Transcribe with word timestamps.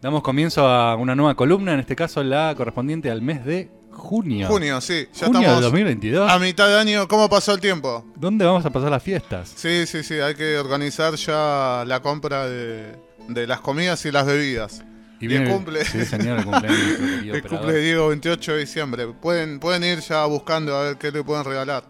Damos 0.00 0.22
comienzo 0.22 0.66
a 0.66 0.96
una 0.96 1.14
nueva 1.14 1.34
columna, 1.34 1.74
en 1.74 1.80
este 1.80 1.96
caso 1.96 2.22
la 2.22 2.54
correspondiente 2.56 3.10
al 3.10 3.22
mes 3.22 3.44
de 3.44 3.68
junio. 3.90 4.46
Junio, 4.48 4.80
sí. 4.80 5.06
Ya 5.14 5.26
Junio 5.26 5.40
estamos 5.42 5.60
del 5.60 5.70
2022. 5.70 6.30
a 6.30 6.38
mitad 6.38 6.68
de 6.68 6.78
año. 6.78 7.08
¿Cómo 7.08 7.28
pasó 7.28 7.52
el 7.54 7.60
tiempo? 7.60 8.04
¿Dónde 8.16 8.44
vamos 8.44 8.64
a 8.64 8.70
pasar 8.70 8.90
las 8.90 9.02
fiestas? 9.02 9.52
Sí, 9.54 9.86
sí, 9.86 10.02
sí. 10.02 10.14
Hay 10.14 10.34
que 10.34 10.56
organizar 10.58 11.14
ya 11.14 11.84
la 11.86 12.00
compra 12.00 12.48
de, 12.48 12.96
de 13.28 13.46
las 13.46 13.60
comidas 13.60 14.04
y 14.06 14.12
las 14.12 14.26
bebidas. 14.26 14.84
Y 15.20 15.32
el 15.32 15.48
cumple. 15.48 15.84
Sí, 15.84 16.04
señor, 16.04 16.38
el 16.40 16.44
cumpleaños. 16.46 16.98
de 16.98 17.30
El 17.36 17.42
cumple 17.42 17.72
de 17.72 17.80
Diego 17.80 18.08
28 18.08 18.52
de 18.54 18.58
diciembre. 18.58 19.06
Pueden, 19.20 19.60
pueden 19.60 19.84
ir 19.84 20.00
ya 20.00 20.24
buscando 20.26 20.76
a 20.76 20.82
ver 20.82 20.96
qué 20.96 21.12
le 21.12 21.22
pueden 21.22 21.44
regalar. 21.44 21.84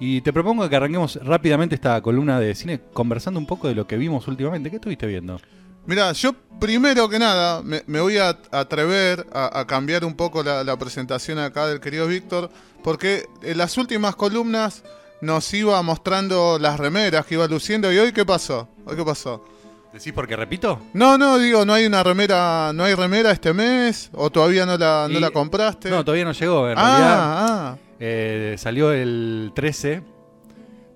Y 0.00 0.20
te 0.20 0.32
propongo 0.32 0.68
que 0.68 0.76
arranquemos 0.76 1.18
rápidamente 1.24 1.74
esta 1.74 2.00
columna 2.02 2.38
de 2.40 2.54
cine 2.54 2.80
conversando 2.92 3.40
un 3.40 3.46
poco 3.46 3.68
de 3.68 3.74
lo 3.74 3.86
que 3.86 3.96
vimos 3.96 4.28
últimamente. 4.28 4.68
¿Qué 4.70 4.76
estuviste 4.76 5.06
viendo? 5.06 5.40
Mira, 5.88 6.12
yo 6.12 6.34
primero 6.60 7.08
que 7.08 7.18
nada 7.18 7.62
me, 7.62 7.82
me 7.86 7.98
voy 8.00 8.18
a 8.18 8.36
atrever 8.50 9.26
a, 9.32 9.60
a 9.60 9.66
cambiar 9.66 10.04
un 10.04 10.14
poco 10.14 10.42
la, 10.42 10.62
la 10.62 10.76
presentación 10.78 11.38
acá 11.38 11.66
del 11.66 11.80
querido 11.80 12.06
Víctor, 12.06 12.50
porque 12.84 13.24
en 13.42 13.56
las 13.56 13.78
últimas 13.78 14.14
columnas 14.14 14.84
nos 15.22 15.52
iba 15.54 15.80
mostrando 15.82 16.58
las 16.60 16.78
remeras 16.78 17.24
que 17.24 17.36
iba 17.36 17.46
luciendo. 17.46 17.90
¿Y 17.90 17.96
hoy 17.98 18.12
qué 18.12 18.26
pasó? 18.26 18.68
¿Hoy 18.84 18.96
qué 18.96 19.04
pasó? 19.04 19.42
¿Decís 19.90 20.12
porque 20.12 20.36
repito? 20.36 20.78
No, 20.92 21.16
no, 21.16 21.38
digo, 21.38 21.64
no 21.64 21.72
hay 21.72 21.86
una 21.86 22.02
remera, 22.02 22.70
no 22.74 22.84
hay 22.84 22.94
remera 22.94 23.30
este 23.30 23.54
mes, 23.54 24.10
o 24.12 24.28
todavía 24.28 24.66
no 24.66 24.76
la, 24.76 25.06
no 25.10 25.18
Y- 25.18 25.22
la 25.22 25.30
compraste. 25.30 25.88
No, 25.88 26.04
todavía 26.04 26.26
no 26.26 26.32
llegó. 26.32 26.68
En 26.68 26.76
realidad 26.76 27.18
ah, 27.18 27.46
ah, 27.72 27.76
eh, 27.98 28.56
salió 28.58 28.92
el 28.92 29.52
13. 29.54 30.02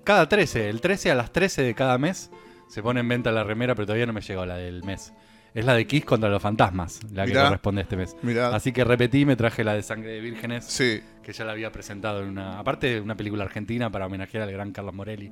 Cada 0.03 0.29
13, 0.29 0.69
el 0.69 0.81
13 0.81 1.09
a 1.09 1.15
las 1.15 1.31
13 1.33 1.63
de 1.63 1.73
cada 1.73 1.97
mes 1.97 2.29
se 2.73 2.81
pone 2.81 3.01
en 3.01 3.07
venta 3.07 3.31
la 3.31 3.43
remera, 3.43 3.75
pero 3.75 3.85
todavía 3.85 4.07
no 4.07 4.13
me 4.13 4.21
llegó 4.21 4.47
la 4.47 4.57
del 4.57 4.83
mes. 4.83 5.13
Es 5.53 5.63
la 5.63 5.75
de 5.75 5.85
Kiss 5.85 6.05
contra 6.05 6.27
los 6.29 6.41
fantasmas, 6.41 7.01
la 7.11 7.27
que 7.27 7.33
corresponde 7.33 7.83
este 7.83 7.95
mes. 7.95 8.15
mirá, 8.23 8.47
Así 8.47 8.71
que 8.71 8.83
repetí 8.83 9.25
me 9.27 9.35
traje 9.35 9.63
la 9.63 9.75
de 9.75 9.83
Sangre 9.83 10.13
de 10.13 10.19
Vírgenes, 10.21 10.65
sí. 10.65 10.99
que 11.21 11.33
ya 11.33 11.45
la 11.45 11.51
había 11.51 11.71
presentado 11.71 12.23
en 12.23 12.29
una. 12.29 12.57
Aparte 12.57 12.95
de 12.95 12.99
una 12.99 13.15
película 13.15 13.43
argentina 13.43 13.91
para 13.91 14.07
homenajear 14.07 14.41
al 14.41 14.51
gran 14.51 14.71
Carlos 14.71 14.95
Morelli, 14.95 15.31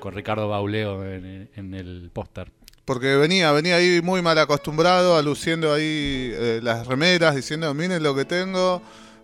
con 0.00 0.12
Ricardo 0.12 0.50
Bauleo 0.50 1.02
en, 1.02 1.48
en 1.56 1.72
el 1.72 2.10
póster. 2.12 2.52
Porque 2.84 3.16
venía, 3.16 3.50
venía 3.52 3.76
ahí 3.76 4.02
muy 4.02 4.20
mal 4.20 4.38
acostumbrado, 4.38 5.16
aluciendo 5.16 5.72
ahí 5.72 6.30
eh, 6.34 6.60
las 6.62 6.86
remeras, 6.86 7.34
diciendo, 7.34 7.72
miren 7.72 8.02
lo 8.02 8.14
que 8.14 8.26
tengo. 8.26 8.82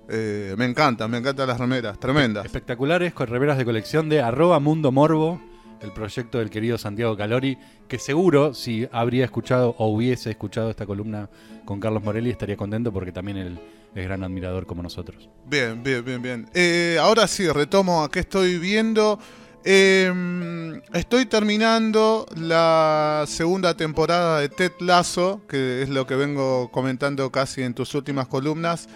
Eh, 0.08 0.54
me 0.56 0.64
encantan, 0.64 1.10
me 1.10 1.18
encantan 1.18 1.46
las 1.48 1.60
remeras, 1.60 2.00
tremendas. 2.00 2.46
Espectaculares 2.46 3.12
con 3.12 3.26
remeras 3.26 3.58
de 3.58 3.66
colección 3.66 4.08
de 4.08 4.22
arroba 4.22 4.58
Mundo 4.58 4.90
Morbo, 4.90 5.38
el 5.80 5.92
proyecto 5.92 6.38
del 6.38 6.50
querido 6.50 6.78
Santiago 6.78 7.16
Calori, 7.16 7.58
que 7.86 7.98
seguro 7.98 8.54
si 8.54 8.88
habría 8.92 9.24
escuchado 9.24 9.74
o 9.78 9.88
hubiese 9.88 10.30
escuchado 10.30 10.70
esta 10.70 10.86
columna 10.86 11.28
con 11.64 11.80
Carlos 11.80 12.02
Morelli 12.02 12.30
estaría 12.30 12.56
contento 12.56 12.92
porque 12.92 13.12
también 13.12 13.36
él 13.36 13.60
es 13.94 14.04
gran 14.04 14.22
admirador 14.22 14.66
como 14.66 14.82
nosotros. 14.82 15.28
Bien, 15.46 15.82
bien, 15.82 16.04
bien, 16.04 16.22
bien. 16.22 16.50
Eh, 16.54 16.98
ahora 17.00 17.26
sí, 17.26 17.48
retomo 17.48 18.02
a 18.02 18.10
qué 18.10 18.20
estoy 18.20 18.58
viendo. 18.58 19.18
Eh, 19.64 20.80
estoy 20.94 21.26
terminando 21.26 22.26
la 22.36 23.24
segunda 23.26 23.76
temporada 23.76 24.40
de 24.40 24.48
Ted 24.48 24.72
Lasso, 24.80 25.42
que 25.48 25.82
es 25.82 25.88
lo 25.88 26.06
que 26.06 26.14
vengo 26.14 26.70
comentando 26.70 27.30
casi 27.30 27.62
en 27.62 27.74
tus 27.74 27.94
últimas 27.94 28.28
columnas. 28.28 28.88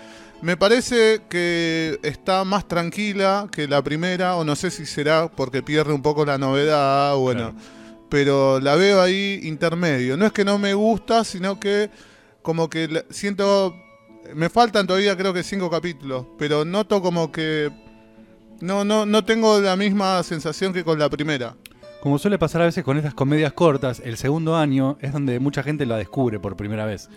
Me 0.43 0.57
parece 0.57 1.23
que 1.29 2.01
está 2.03 2.43
más 2.45 2.67
tranquila 2.67 3.49
que 3.53 3.69
la 3.69 3.81
primera, 3.83 4.35
o 4.37 4.45
no 4.45 4.57
sé 4.57 4.71
si 4.73 4.87
será 4.87 5.29
porque 5.29 5.63
pierde 5.63 5.93
un 5.93 6.03
poco 6.03 6.25
la 6.27 6.37
novedad, 6.37 7.15
bueno, 7.15 7.53
Claro. 7.53 7.67
pero 8.09 8.59
la 8.61 8.75
veo 8.75 9.01
ahí 9.01 9.41
intermedio. 9.45 10.17
No 10.17 10.27
es 10.27 10.33
que 10.33 10.45
no 10.45 10.59
me 10.59 10.75
gusta, 10.75 11.23
sino 11.23 11.61
que 11.61 11.91
como 12.43 12.69
que 12.69 13.05
siento 13.11 13.75
me 14.35 14.49
faltan 14.49 14.87
todavía 14.87 15.17
creo 15.17 15.33
que 15.33 15.43
cinco 15.45 15.71
capítulos, 15.71 16.27
pero 16.39 16.65
noto 16.65 17.01
como 17.01 17.31
que 17.31 17.71
no, 18.61 18.85
no, 18.85 19.07
no 19.07 19.25
tengo 19.25 19.61
la 19.61 19.77
misma 19.77 20.23
sensación 20.25 20.73
que 20.73 20.83
con 20.85 20.99
la 20.99 21.09
primera. 21.09 21.55
Como 22.03 22.19
suele 22.19 22.37
pasar 22.37 22.63
a 22.63 22.65
veces 22.65 22.83
con 22.83 22.97
estas 22.97 23.15
comedias 23.15 23.53
cortas, 23.53 24.03
el 24.05 24.17
segundo 24.17 24.57
año 24.57 24.99
es 25.01 25.13
donde 25.13 25.39
mucha 25.39 25.63
gente 25.63 25.87
la 25.87 25.97
descubre 25.97 26.41
por 26.41 26.57
primera 26.57 26.85
vez. 26.85 27.09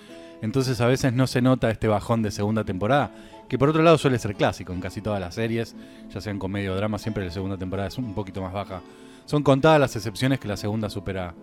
Entonces 0.44 0.79
a 0.79 0.85
veces 0.85 1.12
no 1.12 1.25
se 1.25 1.41
nota 1.41 1.72
este 1.72 1.88
bajón 1.88 2.22
de 2.22 2.29
segunda 2.29 2.63
temporada, 2.63 3.09
que 3.50 3.57
por 3.57 3.69
otro 3.69 3.81
lado 3.81 3.97
suele 3.97 4.19
ser 4.19 4.35
clásico 4.35 4.73
en 4.73 4.81
casi 4.81 5.01
todas 5.01 5.19
las 5.19 5.34
series, 5.34 5.75
ya 6.13 6.22
sean 6.22 6.38
comedia 6.38 6.72
o 6.72 6.75
drama, 6.75 7.00
siempre 7.00 7.25
la 7.25 7.31
segunda 7.31 7.57
temporada 7.57 7.88
es 7.88 7.97
un 7.97 8.13
poquito 8.13 8.44
más 8.44 8.53
baja. 8.53 8.81
Son 9.25 9.41
contadas 9.41 9.79
las 9.79 9.96
excepciones 9.96 10.40
que 10.40 10.47
la 10.47 10.56
segunda 10.56 10.88
supera 10.88 11.34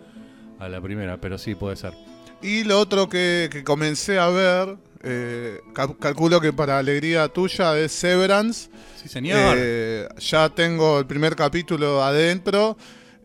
a 0.60 0.68
la 0.68 0.80
primera, 0.80 1.20
pero 1.20 1.36
sí 1.36 1.56
puede 1.56 1.74
ser. 1.74 1.94
Y 2.42 2.62
lo 2.62 2.78
otro 2.78 3.08
que, 3.08 3.48
que 3.50 3.64
comencé 3.64 4.20
a 4.20 4.28
ver, 4.28 4.76
eh, 5.02 5.58
cal- 5.74 5.96
calculo 5.98 6.40
que 6.40 6.52
para 6.52 6.78
alegría 6.78 7.26
tuya, 7.26 7.76
es 7.76 7.90
Severance. 7.90 8.70
Sí, 9.02 9.08
señor. 9.08 9.56
Eh, 9.56 10.06
ya 10.20 10.48
tengo 10.48 11.00
el 11.00 11.06
primer 11.06 11.34
capítulo 11.34 12.04
adentro. 12.04 12.76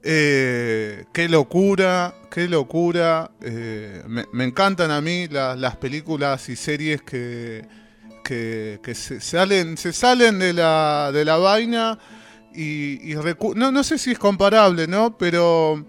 Eh, 0.09 1.03
qué 1.11 1.27
locura, 1.27 2.15
qué 2.31 2.47
locura. 2.47 3.29
Eh, 3.41 4.01
me, 4.07 4.45
encantan 4.45 4.89
a 4.89 5.01
mí 5.01 5.27
la- 5.27 5.53
las 5.57 5.75
películas 5.75 6.47
y 6.47 6.55
series 6.55 7.01
que, 7.01 7.65
que, 8.23 8.79
se 8.95 9.19
salen, 9.19 9.75
se 9.75 9.91
salen 9.91 10.39
de 10.39 10.53
la, 10.53 11.11
de 11.11 11.25
la 11.25 11.35
vaina 11.35 11.99
y, 12.55 13.15
no, 13.55 13.69
no 13.73 13.83
sé 13.83 13.97
si 13.97 14.11
es 14.11 14.17
comparable, 14.17 14.87
¿no? 14.87 15.17
Pero 15.17 15.85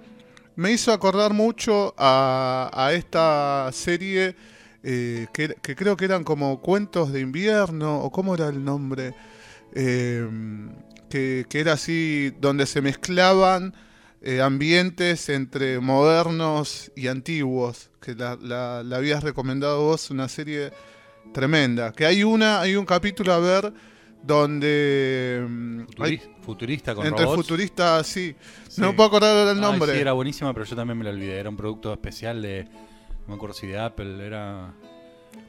me 0.57 0.73
hizo 0.73 0.93
acordar 0.93 1.33
mucho 1.33 1.95
a, 1.97 2.91
esta 2.93 3.71
serie 3.73 4.35
eh, 4.83 5.29
que, 5.33 5.55
que 5.63 5.77
creo 5.77 5.97
que 5.97 6.07
eran 6.07 6.25
como 6.25 6.61
cuentos 6.61 7.13
de 7.13 7.21
invierno, 7.21 8.01
o 8.01 8.11
cómo 8.11 8.35
era 8.35 8.49
el 8.49 8.65
nombre, 8.65 9.15
que, 9.73 11.47
que 11.49 11.61
era 11.61 11.75
así, 11.75 12.33
donde 12.41 12.67
se 12.67 12.83
mezclaban 12.83 13.75
eh, 14.23 14.41
ambientes 14.41 15.29
entre 15.29 15.79
modernos 15.81 16.91
y 16.97 17.07
antiguos, 17.09 17.91
que 18.01 18.15
la, 18.15 18.37
la- 18.41 18.83
la 18.83 18.97
habías 18.97 19.23
recomendado 19.23 19.83
vos, 19.83 20.11
una 20.11 20.29
serie 20.29 20.73
tremenda, 21.33 21.93
que 21.93 22.05
hay 22.07 22.25
una, 22.25 22.61
hay 22.61 22.75
un 22.77 22.85
capítulo 22.87 23.33
a 23.33 23.39
ver 23.39 23.73
donde 24.23 25.45
mm, 25.49 25.81
hay- 26.01 26.19
Futuri- 26.19 26.21
futurista 26.43 26.95
con 26.95 27.07
entre 27.07 27.25
robots. 27.25 27.43
futuristas, 27.43 28.07
sí, 28.07 28.35
Sí. 28.69 28.81
no 28.81 28.89
me 28.89 28.93
puedo 28.95 29.09
acordar 29.09 29.49
el 29.49 29.57
Ay, 29.57 29.61
nombre. 29.61 29.93
sí, 29.93 29.99
era 30.01 30.13
buenísima, 30.13 30.53
pero 30.53 30.65
yo 30.67 30.77
también 30.77 30.99
me 30.99 31.05
la 31.05 31.11
olvidé. 31.11 31.39
Era 31.39 31.51
un 31.51 31.57
producto 31.57 31.93
especial 31.93 32.43
de. 32.43 32.65
No 32.65 33.29
me 33.29 33.35
acuerdo 33.35 33.55
si 33.55 33.67
de 33.67 33.79
Apple, 33.79 34.25
era. 34.27 34.73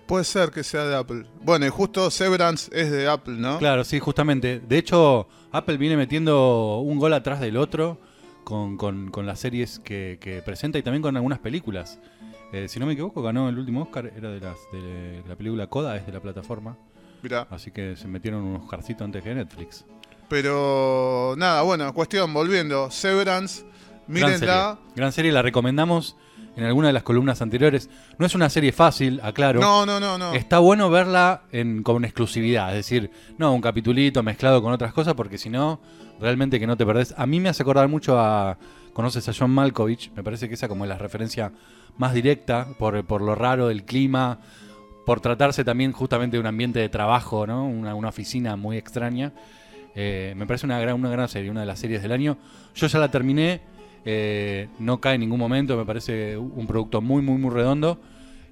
Puede 0.08 0.24
ser 0.24 0.50
que 0.52 0.64
sea 0.64 0.86
de 0.86 0.96
Apple. 0.96 1.26
Bueno, 1.44 1.66
y 1.66 1.70
justo 1.70 2.10
Severance 2.12 2.70
es 2.74 2.92
de 2.92 3.08
Apple, 3.08 3.36
¿no? 3.38 3.58
Claro, 3.60 3.84
sí, 3.84 4.00
justamente. 4.00 4.60
De 4.60 4.78
hecho, 4.78 5.28
Apple 5.52 5.78
viene 5.78 5.96
metiendo 5.98 6.80
un 6.80 6.98
gol 7.00 7.14
atrás 7.14 7.40
del 7.40 7.58
otro 7.58 8.00
con, 8.50 8.76
con- 8.76 9.10
con 9.12 9.26
las 9.26 9.40
series 9.40 9.80
que, 9.80 10.18
que 10.20 10.42
presenta 10.42 10.78
y 10.78 10.84
también 10.84 11.02
con 11.02 11.16
algunas 11.16 11.40
películas. 11.40 12.00
Eh, 12.52 12.68
si 12.68 12.80
no 12.80 12.86
me 12.88 12.94
equivoco, 12.94 13.22
ganó 13.22 13.48
el 13.48 13.58
último 13.58 13.84
Oscar, 13.84 14.12
era 14.18 14.30
de, 14.32 14.40
las, 14.42 14.58
de 14.74 15.24
la 15.28 15.36
película 15.36 15.68
Coda, 15.68 15.96
es 15.96 16.06
de 16.06 16.12
la 16.12 16.20
plataforma. 16.20 16.76
Mirá. 17.22 17.48
Así 17.52 17.72
que 17.72 17.96
se 17.96 18.08
metieron 18.08 18.44
un 18.44 18.56
Oscarcito 18.56 19.04
antes 19.04 19.24
que 19.24 19.34
Netflix. 19.36 19.86
Pero 20.30 21.36
nada, 21.38 21.62
bueno, 21.64 21.94
cuestión, 21.94 22.34
volviendo. 22.34 22.90
Severance, 22.92 23.66
Gran 24.10 24.32
mírenla. 24.32 24.38
serie. 24.38 24.94
Gran 24.96 25.12
serie, 25.12 25.32
la 25.32 25.42
recomendamos 25.42 26.18
en 26.56 26.66
alguna 26.66 26.88
de 26.88 26.94
las 26.94 27.04
columnas 27.04 27.42
anteriores. 27.42 27.90
No 28.18 28.26
es 28.26 28.36
una 28.36 28.50
serie 28.50 28.72
fácil, 28.72 29.20
aclaro. 29.24 29.62
No, 29.62 29.86
no, 29.86 30.00
no, 30.00 30.18
no. 30.18 30.34
Está 30.34 30.60
bueno 30.60 30.90
verla 30.90 31.44
en, 31.52 31.84
con 31.84 32.04
exclusividad, 32.04 32.70
es 32.70 32.76
decir, 32.76 33.12
no 33.38 33.54
un 33.54 33.62
capitulito 33.62 34.24
mezclado 34.24 34.62
con 34.62 34.74
otras 34.74 34.92
cosas, 34.94 35.14
porque 35.14 35.38
si 35.38 35.50
no, 35.50 35.80
realmente 36.20 36.60
que 36.60 36.68
no 36.68 36.76
te 36.76 36.86
perdés. 36.86 37.14
A 37.18 37.26
mí 37.26 37.40
me 37.40 37.50
hace 37.50 37.64
acordar 37.64 37.88
mucho 37.88 38.20
a. 38.20 38.58
¿Conoces 38.94 39.30
a 39.30 39.34
John 39.38 39.52
Malkovich? 39.52 40.12
Me 40.16 40.24
parece 40.24 40.50
que 40.50 40.56
esa 40.56 40.68
como 40.68 40.84
es 40.84 40.90
la 40.90 40.98
referencia 40.98 41.54
más 41.98 42.14
directa 42.14 42.68
por, 42.78 43.06
por 43.06 43.22
lo 43.22 43.36
raro 43.36 43.68
del 43.68 43.86
clima, 43.86 44.40
por 45.06 45.22
tratarse 45.22 45.64
también 45.64 45.94
justamente 45.94 46.36
de 46.36 46.42
un 46.42 46.48
ambiente 46.48 46.80
de 46.80 46.90
trabajo, 46.90 47.48
¿no? 47.48 47.66
Una, 47.66 47.96
una 47.96 48.10
oficina 48.10 48.56
muy 48.58 48.76
extraña. 48.78 49.32
Eh, 49.96 50.34
me 50.36 50.46
parece 50.46 50.66
una 50.66 50.80
gran, 50.80 50.96
una 50.96 51.10
gran 51.10 51.30
serie, 51.30 51.50
una 51.50 51.62
de 51.62 51.68
las 51.68 51.80
series 51.80 52.02
del 52.02 52.12
año. 52.12 52.38
Yo 52.76 52.88
ya 52.88 53.00
la 53.00 53.10
terminé, 53.10 53.62
eh, 54.06 54.68
no 54.80 55.00
cae 55.00 55.16
en 55.16 55.22
ningún 55.22 55.40
momento, 55.40 55.78
me 55.78 55.86
parece 55.86 56.38
un 56.38 56.68
producto 56.68 57.02
muy, 57.02 57.22
muy, 57.22 57.38
muy 57.38 57.54
redondo. 57.54 58.00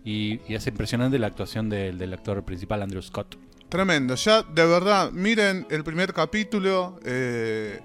Y, 0.04 0.40
y 0.48 0.56
es 0.56 0.66
impresionante 0.68 1.20
la 1.20 1.28
actuación 1.28 1.70
del, 1.70 1.98
del 1.98 2.14
actor 2.14 2.44
principal, 2.46 2.82
Andrew 2.82 3.02
Scott. 3.02 3.36
Tremendo. 3.68 4.16
Ya, 4.16 4.42
de 4.42 4.66
verdad, 4.66 5.12
miren 5.12 5.68
el 5.70 5.84
primer 5.84 6.14
capítulo. 6.14 6.98
eh, 7.04 7.82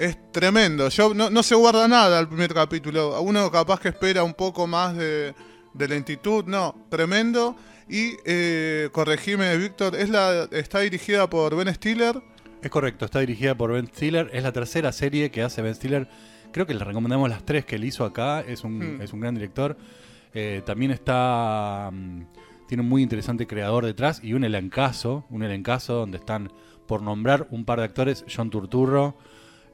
es 0.00 0.16
tremendo. 0.32 0.88
Yo 0.88 1.12
no, 1.14 1.28
no 1.28 1.42
se 1.42 1.54
guarda 1.54 1.86
nada 1.86 2.18
el 2.18 2.26
primer 2.26 2.54
capítulo. 2.54 3.20
Uno 3.20 3.50
capaz 3.50 3.78
que 3.80 3.90
espera 3.90 4.24
un 4.24 4.32
poco 4.34 4.66
más 4.66 4.96
de, 4.96 5.34
de 5.74 5.88
lentitud. 5.88 6.44
No, 6.46 6.86
tremendo. 6.88 7.54
Y 7.88 8.14
eh, 8.24 8.88
corregime, 8.92 9.56
Víctor, 9.58 9.94
es 9.94 10.08
la, 10.08 10.48
está 10.52 10.80
dirigida 10.80 11.28
por 11.28 11.54
Ben 11.54 11.72
Stiller. 11.74 12.20
Es 12.62 12.70
correcto, 12.70 13.04
está 13.04 13.20
dirigida 13.20 13.54
por 13.54 13.72
Ben 13.72 13.88
Stiller. 13.88 14.30
Es 14.32 14.42
la 14.42 14.52
tercera 14.52 14.90
serie 14.90 15.30
que 15.30 15.42
hace 15.42 15.60
Ben 15.60 15.74
Stiller. 15.74 16.08
Creo 16.52 16.66
que 16.66 16.74
le 16.74 16.84
recomendamos 16.84 17.28
las 17.28 17.44
tres 17.44 17.64
que 17.64 17.76
él 17.76 17.84
hizo 17.84 18.04
acá. 18.04 18.40
Es 18.40 18.64
un, 18.64 18.78
Hmm. 18.96 19.02
es 19.02 19.12
un 19.12 19.20
gran 19.20 19.34
director. 19.34 19.76
Eh, 20.34 20.62
también 20.64 20.90
está. 20.90 21.90
mm, 21.92 22.22
tiene 22.68 22.82
un 22.82 22.88
muy 22.88 23.02
interesante 23.02 23.46
creador 23.46 23.84
detrás 23.84 24.22
y 24.22 24.32
un 24.34 24.44
elencazo. 24.44 25.24
Un 25.30 25.42
elencazo 25.42 25.94
donde 25.94 26.18
están, 26.18 26.52
por 26.86 27.02
nombrar 27.02 27.46
un 27.50 27.64
par 27.64 27.78
de 27.80 27.84
actores, 27.86 28.24
John 28.34 28.50
Turturro. 28.50 29.16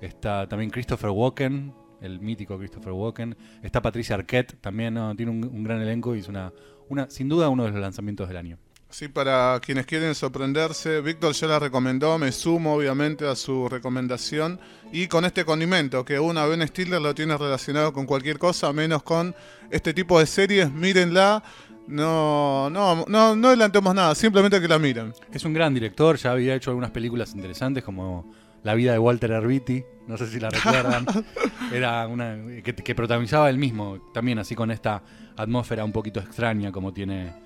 Está 0.01 0.47
también 0.49 0.71
Christopher 0.71 1.11
Walken, 1.11 1.73
el 2.01 2.21
mítico 2.21 2.59
Christopher 2.59 2.93
Walken. 2.93 3.37
Está 3.63 3.81
Patricia 3.83 4.15
Arquette, 4.15 4.61
también 4.61 4.95
¿no? 4.95 5.15
tiene 5.17 5.33
un, 5.33 5.45
un 5.45 5.63
gran 5.65 5.81
elenco 5.81 6.15
y 6.15 6.21
es 6.21 6.29
una, 6.29 6.53
una, 6.89 7.09
sin 7.11 7.29
duda 7.29 7.49
uno 7.49 7.65
de 7.65 7.71
los 7.71 7.81
lanzamientos 7.81 8.29
del 8.29 8.37
año. 8.37 8.59
Sí, 8.89 9.09
para 9.09 9.61
quienes 9.61 9.85
quieren 9.85 10.15
sorprenderse, 10.15 11.01
Víctor 11.01 11.35
ya 11.35 11.49
la 11.49 11.59
recomendó, 11.59 12.17
me 12.19 12.31
sumo 12.31 12.75
obviamente 12.75 13.27
a 13.27 13.35
su 13.35 13.69
recomendación. 13.69 14.61
Y 14.93 15.09
con 15.09 15.25
este 15.25 15.45
condimento, 15.45 16.05
que 16.05 16.21
una 16.21 16.47
Ben 16.47 16.67
Stiller 16.67 17.01
lo 17.01 17.15
tiene 17.15 17.37
relacionado 17.37 17.93
con 17.93 18.07
cualquier 18.07 18.39
cosa, 18.39 18.73
menos 18.73 19.03
con 19.03 19.35
este 19.71 19.93
tipo 19.93 20.19
de 20.19 20.27
series, 20.27 20.71
mírenla. 20.73 21.43
No, 21.89 22.71
no, 22.71 23.05
no, 23.07 23.37
no 23.37 23.49
adelantemos 23.49 23.95
nada, 23.95 24.15
simplemente 24.15 24.61
que 24.61 24.69
la 24.69 24.79
miren. 24.79 25.13
Es 25.33 25.45
un 25.45 25.53
gran 25.53 25.75
director, 25.75 26.17
ya 26.17 26.33
había 26.33 26.55
hecho 26.55 26.71
algunas 26.71 26.91
películas 26.91 27.35
interesantes 27.35 27.85
como 27.85 28.33
La 28.63 28.75
vida 28.75 28.93
de 28.93 28.99
Walter 28.99 29.33
Erviti, 29.33 29.85
no 30.07 30.17
sé 30.17 30.29
si 30.29 30.41
la 30.41 30.49
recuerdan. 30.49 31.07
Era 31.73 32.07
una 32.07 32.39
que, 32.63 32.75
que 32.75 32.95
protagonizaba 32.95 33.51
él 33.51 33.59
mismo, 33.59 33.99
también 34.15 34.39
así 34.39 34.55
con 34.55 34.71
esta 34.71 35.03
atmósfera 35.37 35.85
un 35.85 35.93
poquito 35.93 36.21
extraña 36.21 36.73
como 36.73 36.93
tiene 36.93 37.46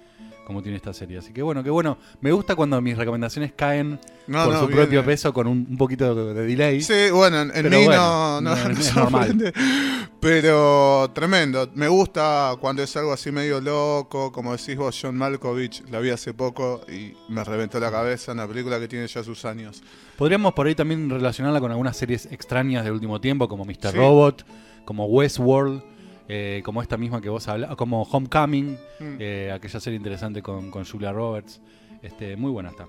como 0.51 0.63
tiene 0.63 0.77
esta 0.77 0.93
serie. 0.93 1.19
Así 1.19 1.33
que 1.33 1.43
bueno, 1.43 1.63
que 1.63 1.71
bueno, 1.71 1.97
me 2.21 2.33
gusta 2.33 2.57
cuando 2.57 2.81
mis 2.81 2.99
recomendaciones 2.99 3.53
caen 3.55 4.01
No, 4.27 4.45
por 4.47 4.55
no, 4.55 4.61
su 4.61 4.69
propio 4.69 5.05
peso 5.05 5.33
con 5.33 5.47
un, 5.47 5.65
un 5.71 5.77
poquito 5.77 6.13
de, 6.13 6.35
de 6.35 6.47
delay. 6.47 6.81
Sí, 6.81 7.11
bueno, 7.13 7.43
en, 7.43 7.71
mí 7.71 7.85
bueno, 7.85 8.41
no, 8.41 8.41
no, 8.41 8.57
no, 8.57 8.69
no 8.69 8.81
es 8.81 8.97
normal. 8.97 9.53
Pero 10.19 11.09
tremendo. 11.15 11.71
Me 11.75 11.87
gusta 11.87 12.57
cuando 12.61 12.83
es 12.83 12.97
algo 12.97 13.13
así 13.13 13.31
medio 13.31 13.61
loco. 13.61 14.33
Como 14.33 14.57
decís 14.57 14.77
vos, 14.77 14.99
John 15.01 15.17
Malkovich, 15.17 15.85
la 15.89 16.01
vi 16.01 16.11
hace 16.11 16.35
poco 16.35 16.81
y 16.89 17.15
me 17.29 17.45
reventó 17.45 17.79
la 17.79 17.93
cabeza. 17.93 18.33
Una 18.33 18.49
película 18.49 18.81
que 18.81 18.89
tiene 18.89 19.07
ya 19.07 19.23
sus 19.23 19.45
años. 19.45 19.85
Podríamos 20.19 20.53
por 20.53 20.67
ahí 20.67 20.75
también 20.75 21.09
relacionarla 21.09 21.61
con 21.61 21.71
algunas 21.71 21.97
series 21.97 22.27
extrañas 22.27 22.83
del 22.83 22.95
último 22.95 23.21
tiempo, 23.21 23.49
como 23.49 23.65
Mr. 23.65 23.93
Sí. 23.93 23.97
Robot, 23.97 24.45
como 24.85 25.07
Westworld, 25.07 25.83
eh, 26.33 26.63
como 26.65 26.81
esta 26.81 26.97
misma 26.97 27.21
que 27.21 27.29
vos 27.29 27.49
hablabas, 27.49 27.77
como 27.77 28.03
Homecoming, 28.05 28.79
Mm. 29.01 29.17
eh, 29.19 29.51
aquella 29.53 29.81
serie 29.81 29.97
interesante 29.97 30.41
con, 30.43 30.71
con 30.71 30.85
Julia 30.85 31.11
Roberts. 31.13 31.61
Este, 32.03 32.37
muy 32.37 32.51
buena 32.53 32.71
está. 32.71 32.87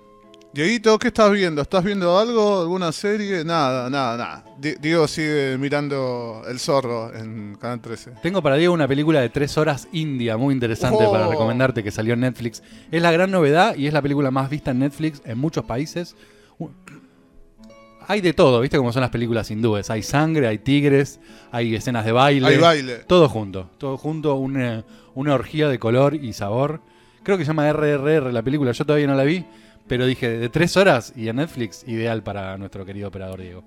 Dieguito, 0.54 1.00
¿qué 1.00 1.08
estás 1.08 1.32
viendo? 1.32 1.62
¿Estás 1.62 1.82
viendo 1.84 2.18
algo? 2.20 2.60
¿Alguna 2.62 2.92
serie? 2.92 3.46
Nada, 3.46 3.90
nada, 3.90 4.18
nada. 4.18 4.44
Di- 4.60 4.76
Diego 4.82 5.08
sigue 5.08 5.58
mirando 5.58 6.44
El 6.48 6.60
Zorro 6.60 7.14
en 7.16 7.56
Canal 7.56 7.80
13. 7.82 8.12
Tengo 8.22 8.42
para 8.42 8.58
Diego 8.58 8.74
una 8.74 8.86
película 8.88 9.22
de 9.22 9.30
tres 9.30 9.58
horas 9.58 9.88
india, 9.94 10.36
muy 10.36 10.54
interesante 10.54 11.06
Oh. 11.06 11.12
para 11.12 11.28
recomendarte, 11.28 11.84
que 11.84 11.92
salió 11.92 12.16
en 12.16 12.20
Netflix. 12.20 12.62
Es 12.92 13.02
la 13.02 13.12
gran 13.14 13.32
novedad 13.32 13.76
y 13.78 13.88
es 13.88 13.94
la 13.94 14.02
película 14.02 14.30
más 14.30 14.50
vista 14.50 14.72
en 14.72 14.80
Netflix 14.80 15.22
en 15.26 15.38
muchos 15.38 15.64
países. 15.64 16.16
Hay 18.07 18.21
de 18.21 18.33
todo, 18.33 18.62
¿viste? 18.62 18.77
Como 18.77 18.92
son 18.92 19.01
las 19.01 19.12
películas 19.12 19.51
hindúes. 19.51 19.89
Hay 19.89 20.03
sangre, 20.03 20.48
hay 20.48 20.57
tigres, 20.57 21.19
hay 21.51 21.75
escenas 21.75 22.06
de 22.06 22.12
baile. 22.12 22.48
Hay 22.48 22.57
baile. 22.57 22.98
Todo 23.07 23.30
junto, 23.30 23.69
todo 23.77 23.98
junto, 23.98 24.36
una, 24.36 24.83
una 25.13 25.33
orgía 25.33 25.69
de 25.69 25.80
color 25.80 26.15
y 26.15 26.33
sabor. 26.33 26.81
Creo 27.24 27.38
que 27.38 27.44
se 27.44 27.50
llama 27.50 27.71
RRR 27.71 28.33
la 28.33 28.42
película, 28.42 28.71
yo 28.71 28.86
todavía 28.86 29.07
no 29.07 29.15
la 29.15 29.24
vi, 29.24 29.45
pero 29.88 30.06
dije, 30.06 30.27
de 30.30 30.50
tres 30.50 30.75
horas 30.75 31.13
y 31.15 31.27
en 31.27 31.36
Netflix, 31.36 31.83
ideal 31.88 32.24
para 32.24 32.57
nuestro 32.57 32.86
querido 32.86 33.09
operador 33.09 33.42
Diego. 33.42 33.63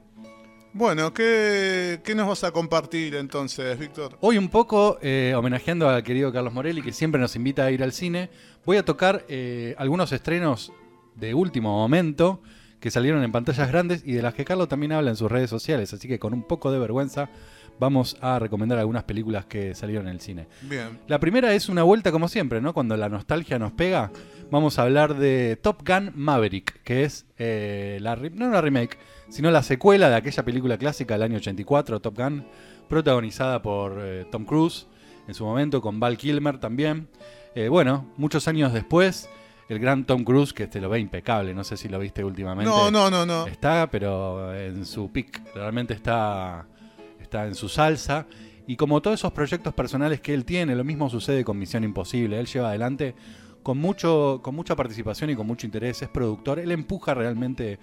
Bueno, 0.72 1.14
¿qué, 1.14 2.00
qué 2.02 2.16
nos 2.16 2.26
vas 2.26 2.42
a 2.42 2.50
compartir 2.50 3.14
entonces, 3.14 3.78
Víctor? 3.78 4.18
Hoy 4.20 4.38
un 4.38 4.48
poco, 4.48 4.98
eh, 5.02 5.32
homenajeando 5.36 5.88
al 5.88 6.02
querido 6.02 6.32
Carlos 6.32 6.52
Morelli, 6.52 6.82
que 6.82 6.92
siempre 6.92 7.20
nos 7.20 7.36
invita 7.36 7.64
a 7.64 7.70
ir 7.70 7.80
al 7.80 7.92
cine, 7.92 8.28
voy 8.66 8.78
a 8.78 8.84
tocar 8.84 9.24
eh, 9.28 9.76
algunos 9.78 10.10
estrenos 10.10 10.72
de 11.14 11.32
último 11.32 11.78
momento 11.78 12.40
que 12.84 12.90
salieron 12.90 13.24
en 13.24 13.32
pantallas 13.32 13.66
grandes 13.68 14.02
y 14.04 14.12
de 14.12 14.20
las 14.20 14.34
que 14.34 14.44
Carlos 14.44 14.68
también 14.68 14.92
habla 14.92 15.08
en 15.08 15.16
sus 15.16 15.32
redes 15.32 15.48
sociales, 15.48 15.94
así 15.94 16.06
que 16.06 16.18
con 16.18 16.34
un 16.34 16.42
poco 16.42 16.70
de 16.70 16.78
vergüenza 16.78 17.30
vamos 17.80 18.18
a 18.20 18.38
recomendar 18.38 18.78
algunas 18.78 19.04
películas 19.04 19.46
que 19.46 19.74
salieron 19.74 20.06
en 20.06 20.12
el 20.12 20.20
cine. 20.20 20.48
Bien. 20.60 20.98
La 21.08 21.18
primera 21.18 21.54
es 21.54 21.70
una 21.70 21.82
vuelta 21.82 22.12
como 22.12 22.28
siempre, 22.28 22.60
¿no? 22.60 22.74
Cuando 22.74 22.94
la 22.98 23.08
nostalgia 23.08 23.58
nos 23.58 23.72
pega, 23.72 24.12
vamos 24.50 24.78
a 24.78 24.82
hablar 24.82 25.16
de 25.16 25.58
Top 25.62 25.80
Gun 25.82 26.12
Maverick, 26.14 26.82
que 26.82 27.04
es 27.04 27.24
eh, 27.38 27.96
la 28.02 28.16
no 28.16 28.50
la 28.50 28.60
remake, 28.60 28.98
sino 29.30 29.50
la 29.50 29.62
secuela 29.62 30.10
de 30.10 30.16
aquella 30.16 30.44
película 30.44 30.76
clásica 30.76 31.14
del 31.14 31.22
año 31.22 31.38
84, 31.38 32.00
Top 32.00 32.18
Gun, 32.18 32.44
protagonizada 32.90 33.62
por 33.62 33.98
eh, 33.98 34.26
Tom 34.30 34.44
Cruise 34.44 34.88
en 35.26 35.32
su 35.32 35.46
momento, 35.46 35.80
con 35.80 36.00
Val 36.00 36.18
Kilmer 36.18 36.58
también. 36.58 37.08
Eh, 37.54 37.68
bueno, 37.68 38.12
muchos 38.18 38.46
años 38.46 38.74
después, 38.74 39.30
el 39.68 39.78
gran 39.78 40.04
Tom 40.04 40.24
Cruise, 40.24 40.52
que 40.52 40.66
te 40.66 40.80
lo 40.80 40.88
ve 40.88 41.00
impecable, 41.00 41.54
no 41.54 41.64
sé 41.64 41.76
si 41.76 41.88
lo 41.88 41.98
viste 41.98 42.24
últimamente. 42.24 42.70
No, 42.70 42.90
no, 42.90 43.10
no, 43.10 43.24
no. 43.24 43.46
Está, 43.46 43.88
pero 43.90 44.54
en 44.54 44.84
su 44.84 45.10
pick. 45.10 45.42
Realmente 45.54 45.94
está, 45.94 46.66
está 47.20 47.46
en 47.46 47.54
su 47.54 47.68
salsa. 47.68 48.26
Y 48.66 48.76
como 48.76 49.00
todos 49.02 49.20
esos 49.20 49.32
proyectos 49.32 49.74
personales 49.74 50.20
que 50.20 50.34
él 50.34 50.44
tiene, 50.44 50.74
lo 50.74 50.84
mismo 50.84 51.10
sucede 51.10 51.44
con 51.44 51.58
Misión 51.58 51.84
Imposible. 51.84 52.38
Él 52.38 52.46
lleva 52.46 52.68
adelante 52.68 53.14
con, 53.62 53.78
mucho, 53.78 54.40
con 54.42 54.54
mucha 54.54 54.76
participación 54.76 55.30
y 55.30 55.36
con 55.36 55.46
mucho 55.46 55.66
interés. 55.66 56.02
Es 56.02 56.08
productor. 56.08 56.58
Él 56.58 56.70
empuja 56.70 57.14
realmente 57.14 57.78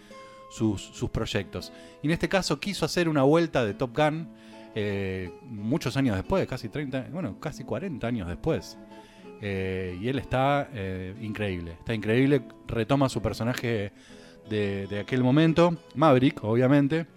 sus, 0.50 0.81
sus 0.81 1.10
proyectos. 1.10 1.72
Y 2.01 2.07
en 2.07 2.12
este 2.12 2.30
caso 2.30 2.60
quiso 2.60 2.86
hacer 2.86 3.07
una 3.10 3.24
vuelta 3.24 3.63
de 3.66 3.74
Top 3.74 3.95
Gun 3.95 4.30
eh, 4.74 5.30
muchos 5.44 5.98
años 5.98 6.16
después, 6.16 6.48
casi 6.48 6.69
30, 6.69 7.07
bueno, 7.12 7.39
casi 7.39 7.63
40 7.63 8.07
años 8.07 8.27
después. 8.27 8.77
Eh, 9.42 9.98
y 10.00 10.08
él 10.08 10.20
está 10.20 10.70
eh, 10.72 11.16
increíble, 11.20 11.72
está 11.80 11.96
increíble, 11.96 12.44
retoma 12.68 13.10
su 13.10 13.24
personaje 13.24 13.92
de, 14.48 15.00
aquel 15.02 15.24
momento, 15.24 15.76
Maverick, 15.96 16.44
obviamente, 16.44 17.08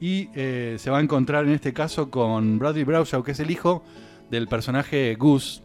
y 0.00 0.30
eh, 0.34 0.76
se 0.78 0.90
va 0.90 0.98
a 0.98 1.00
encontrar 1.02 1.44
en 1.44 1.52
este 1.52 1.74
caso 1.74 2.10
con 2.10 2.58
Bradley 2.58 2.84
Braushaw, 2.84 3.22
que 3.22 3.32
es 3.32 3.40
el 3.40 3.50
hijo 3.50 3.82
del 4.30 4.48
personaje 4.48 5.14
Goose, 5.16 5.62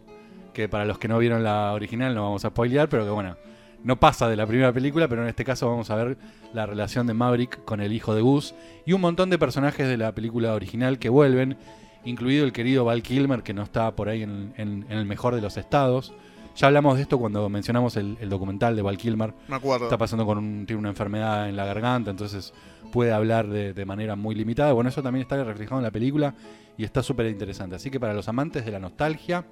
que 0.53 0.67
para 0.67 0.85
los 0.85 0.97
que 0.97 1.07
no 1.07 1.17
vieron 1.19 1.43
la 1.43 1.71
original 1.73 2.13
no 2.13 2.23
vamos 2.23 2.43
a 2.43 2.49
spoilear, 2.49 2.89
pero 2.89 3.05
que 3.05 3.11
bueno, 3.11 3.37
no 3.83 3.99
pasa 3.99 4.27
de 4.27 4.35
la 4.35 4.45
primera 4.45 4.73
película, 4.73 5.07
pero 5.07 5.23
en 5.23 5.29
este 5.29 5.45
caso 5.45 5.69
vamos 5.69 5.89
a 5.89 5.95
ver 5.95 6.17
la 6.53 6.65
relación 6.65 7.07
de 7.07 7.13
Maverick 7.13 7.63
con 7.63 7.79
el 7.79 7.93
hijo 7.93 8.13
de 8.13 8.21
Goose 8.21 8.55
y 8.85 8.93
un 8.93 9.01
montón 9.01 9.29
de 9.29 9.37
personajes 9.37 9.87
de 9.87 9.97
la 9.97 10.13
película 10.13 10.53
original 10.53 10.99
que 10.99 11.09
vuelven, 11.09 11.57
incluido 12.05 12.45
el 12.45 12.51
querido 12.53 12.85
Val 12.85 13.01
Kilmer, 13.01 13.43
que 13.43 13.53
no 13.53 13.63
está 13.63 13.95
por 13.95 14.09
ahí 14.09 14.23
en, 14.23 14.53
en- 14.57 14.85
en 14.89 14.97
el 14.97 15.05
mejor 15.05 15.35
de 15.35 15.41
los 15.41 15.57
estados. 15.57 16.13
Ya 16.55 16.67
hablamos 16.67 16.97
de 16.97 17.01
esto 17.03 17.17
cuando 17.17 17.49
mencionamos 17.49 17.97
el, 17.97 18.15
el 18.21 18.29
documental 18.29 18.75
de 18.75 18.81
Val 18.83 18.97
Kilmer. 18.97 19.33
Me 19.47 19.55
acuerdo. 19.55 19.85
Está 19.85 19.97
pasando 19.97 20.25
con 20.25 20.37
un, 20.37 20.65
tiene 20.67 20.79
una 20.79 20.89
enfermedad 20.89 21.49
en 21.49 21.55
la 21.55 21.65
garganta, 21.65 22.11
entonces 22.11 22.53
puede 22.91 23.11
hablar 23.11 23.47
de, 23.47 23.73
de 23.73 23.85
manera 23.85 24.15
muy 24.15 24.35
limitada. 24.35 24.71
Bueno, 24.73 24.89
eso 24.89 25.01
también 25.01 25.23
está 25.23 25.43
reflejado 25.43 25.79
en 25.79 25.83
la 25.83 25.91
película 25.91 26.35
y 26.77 26.83
está 26.83 27.01
súper 27.01 27.25
interesante. 27.27 27.75
Así 27.75 27.89
que 27.89 27.99
para 27.99 28.13
los 28.13 28.27
amantes 28.27 28.65
de 28.65 28.71
la 28.71 28.77
nostalgia, 28.79 29.45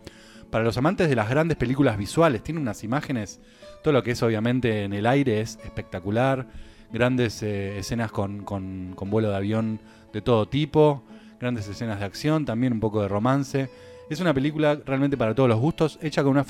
para 0.51 0.63
los 0.63 0.77
amantes 0.77 1.09
de 1.09 1.15
las 1.15 1.27
grandes 1.29 1.57
películas 1.57 1.97
visuales, 1.97 2.43
tiene 2.43 2.59
unas 2.59 2.83
imágenes, 2.83 3.39
todo 3.83 3.93
lo 3.93 4.03
que 4.03 4.11
es 4.11 4.21
obviamente 4.21 4.83
en 4.83 4.93
el 4.93 5.07
aire 5.07 5.41
es 5.41 5.57
espectacular, 5.63 6.45
grandes 6.91 7.41
eh, 7.41 7.79
escenas 7.79 8.11
con, 8.11 8.43
con- 8.43 8.93
con 8.95 9.09
vuelo 9.09 9.29
de 9.29 9.37
avión 9.37 9.79
de 10.13 10.21
todo 10.21 10.47
tipo, 10.47 11.03
grandes 11.41 11.67
escenas 11.67 11.99
de 11.99 12.05
acción, 12.05 12.45
también 12.45 12.71
un 12.71 12.79
poco 12.79 13.01
de 13.01 13.07
romance. 13.07 13.69
Es 14.09 14.19
una 14.19 14.33
película 14.33 14.79
realmente 14.85 15.17
para 15.17 15.33
todos 15.33 15.49
los 15.49 15.59
gustos, 15.59 15.97
hecha 16.01 16.21
con 16.21 16.31
una 16.31 16.43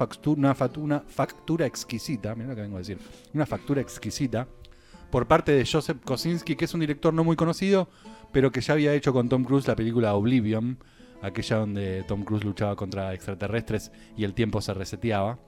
factura, 0.54 1.66
exquisita, 1.66 2.36
mira 2.36 2.50
lo 2.50 2.56
que 2.56 2.62
vengo 2.62 2.76
a 2.76 2.80
decir, 2.80 2.98
una 3.34 3.46
factura 3.46 3.82
exquisita, 3.82 4.48
por 5.10 5.28
parte 5.28 5.52
de 5.54 5.66
Joseph 5.66 6.00
Kosinski, 6.04 6.56
que 6.56 6.66
es 6.66 6.74
un 6.74 6.82
director 6.82 7.14
no 7.14 7.24
muy 7.24 7.36
conocido, 7.36 7.88
pero 8.32 8.52
que 8.52 8.62
ya 8.62 8.74
había 8.74 8.94
hecho 8.94 9.14
con 9.14 9.30
Tom 9.30 9.44
Cruise 9.44 9.68
la 9.68 9.76
película 9.76 10.14
Oblivion, 10.14 10.78
aquella 11.22 11.58
donde 11.58 12.04
Tom 12.08 12.24
Cruise 12.24 12.44
luchaba 12.44 12.76
contra 12.76 13.14
extraterrestres 13.14 13.92
y 14.18 14.24
el 14.24 14.34
tiempo 14.34 14.60
se 14.60 14.74
reseteaba. 14.74 15.40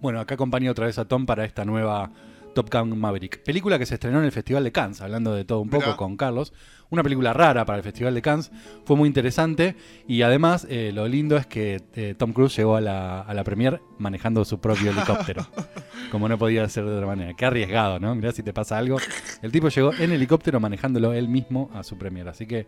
Bueno, 0.00 0.20
acá 0.20 0.34
acompañé 0.34 0.70
otra 0.70 0.86
vez 0.86 0.98
a 0.98 1.06
Tom 1.06 1.26
para 1.26 1.44
esta 1.44 1.64
nueva 1.64 2.12
Top 2.58 2.72
Gun 2.72 2.98
Maverick. 2.98 3.42
Película 3.44 3.78
que 3.78 3.86
se 3.86 3.94
estrenó 3.94 4.18
en 4.18 4.24
el 4.24 4.32
Festival 4.32 4.64
de 4.64 4.72
Cannes, 4.72 5.00
hablando 5.00 5.32
de 5.32 5.44
todo 5.44 5.60
un 5.60 5.70
poco 5.70 5.84
Mirá. 5.84 5.96
con 5.96 6.16
Carlos. 6.16 6.52
Una 6.90 7.02
película 7.04 7.32
rara 7.32 7.64
para 7.64 7.76
el 7.78 7.84
Festival 7.84 8.14
de 8.14 8.22
Cannes, 8.22 8.50
fue 8.84 8.96
muy 8.96 9.06
interesante 9.06 9.76
y 10.08 10.22
además 10.22 10.66
eh, 10.70 10.90
lo 10.92 11.06
lindo 11.06 11.36
es 11.36 11.46
que 11.46 11.82
eh, 11.94 12.14
Tom 12.18 12.32
Cruise 12.32 12.56
llegó 12.56 12.74
a 12.76 12.80
la, 12.80 13.20
a 13.20 13.32
la 13.34 13.44
premier 13.44 13.80
manejando 13.98 14.44
su 14.44 14.58
propio 14.60 14.90
helicóptero, 14.90 15.46
como 16.10 16.28
no 16.28 16.36
podía 16.38 16.68
ser 16.68 16.84
de 16.86 16.96
otra 16.96 17.06
manera. 17.06 17.34
Qué 17.34 17.44
arriesgado, 17.44 18.00
¿no? 18.00 18.14
Mirá 18.16 18.32
si 18.32 18.42
te 18.42 18.52
pasa 18.52 18.76
algo. 18.78 18.96
El 19.42 19.52
tipo 19.52 19.68
llegó 19.68 19.92
en 19.94 20.10
helicóptero 20.12 20.58
manejándolo 20.58 21.12
él 21.12 21.28
mismo 21.28 21.70
a 21.74 21.84
su 21.84 21.96
premier, 21.96 22.26
así 22.28 22.46
que 22.46 22.66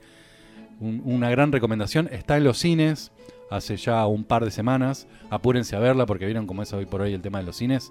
un- 0.78 1.02
una 1.04 1.30
gran 1.30 1.50
recomendación. 1.50 2.08
Está 2.12 2.36
en 2.36 2.44
los 2.44 2.58
cines 2.58 3.10
hace 3.50 3.76
ya 3.76 4.06
un 4.06 4.22
par 4.24 4.44
de 4.44 4.50
semanas. 4.52 5.08
Apúrense 5.30 5.74
a 5.74 5.80
verla 5.80 6.06
porque 6.06 6.26
vieron 6.26 6.46
cómo 6.46 6.62
es 6.62 6.72
hoy 6.72 6.86
por 6.86 7.00
hoy 7.00 7.12
el 7.14 7.22
tema 7.22 7.38
de 7.38 7.44
los 7.44 7.56
cines, 7.56 7.90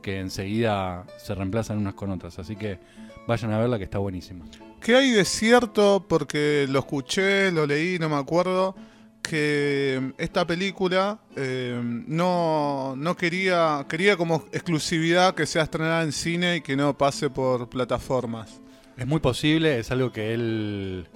que 0.00 0.18
enseguida 0.18 1.04
se 1.18 1.34
reemplazan 1.34 1.78
unas 1.78 1.94
con 1.94 2.10
otras. 2.10 2.38
Así 2.38 2.56
que 2.56 2.78
vayan 3.26 3.52
a 3.52 3.58
verla 3.58 3.78
que 3.78 3.84
está 3.84 3.98
buenísima. 3.98 4.44
¿Qué 4.80 4.96
hay 4.96 5.10
de 5.10 5.24
cierto? 5.24 6.04
Porque 6.08 6.66
lo 6.68 6.78
escuché, 6.78 7.52
lo 7.52 7.66
leí, 7.66 7.98
no 7.98 8.08
me 8.08 8.16
acuerdo. 8.16 8.74
que 9.22 10.14
esta 10.16 10.46
película 10.46 11.20
eh, 11.36 11.78
no, 11.84 12.94
no 12.96 13.16
quería, 13.16 13.84
quería 13.88 14.16
como 14.16 14.46
exclusividad 14.50 15.34
que 15.34 15.44
sea 15.44 15.62
estrenada 15.64 16.02
en 16.02 16.12
cine 16.12 16.56
y 16.56 16.60
que 16.62 16.74
no 16.74 16.96
pase 16.96 17.28
por 17.28 17.68
plataformas. 17.68 18.62
Es 18.96 19.06
muy 19.06 19.20
posible, 19.20 19.78
es 19.78 19.90
algo 19.90 20.10
que 20.10 20.32
él 20.32 21.06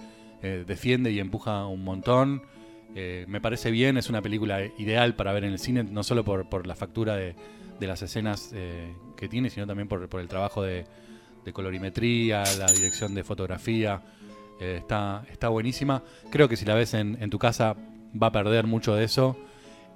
eh, 0.43 0.65
defiende 0.67 1.11
y 1.11 1.19
empuja 1.19 1.67
un 1.67 1.83
montón. 1.83 2.43
Eh, 2.95 3.25
me 3.29 3.41
parece 3.41 3.71
bien, 3.71 3.97
es 3.97 4.09
una 4.09 4.23
película 4.23 4.61
ideal 4.79 5.17
para 5.17 5.33
ver 5.33 5.45
en 5.45 5.53
el 5.53 5.59
cine, 5.59 5.83
no 5.85 6.03
solo 6.03 6.25
por, 6.25 6.49
por 6.49 6.67
la 6.67 6.77
factura 6.77 7.17
de, 7.17 7.35
de 7.79 7.87
las 7.87 8.03
escenas 8.03 8.51
eh, 8.55 8.95
que 9.17 9.29
tiene, 9.29 9.51
sino 9.51 9.67
también 9.67 9.89
por, 9.89 10.09
por 10.09 10.21
el 10.21 10.29
trabajo 10.29 10.63
de, 10.63 10.85
de 11.45 11.53
colorimetría, 11.53 12.45
la 12.59 12.67
dirección 12.67 13.15
de 13.15 13.25
fotografía. 13.25 14.03
Eh, 14.61 14.77
está, 14.79 15.25
está 15.31 15.49
buenísima. 15.49 16.03
Creo 16.31 16.49
que 16.49 16.57
si 16.57 16.65
la 16.65 16.75
ves 16.75 16.95
en, 16.95 17.19
en 17.21 17.31
tu 17.31 17.39
casa 17.39 17.75
va 18.21 18.29
a 18.29 18.33
perder 18.33 18.67
mucho 18.67 18.95
de 18.95 19.05
eso. 19.05 19.37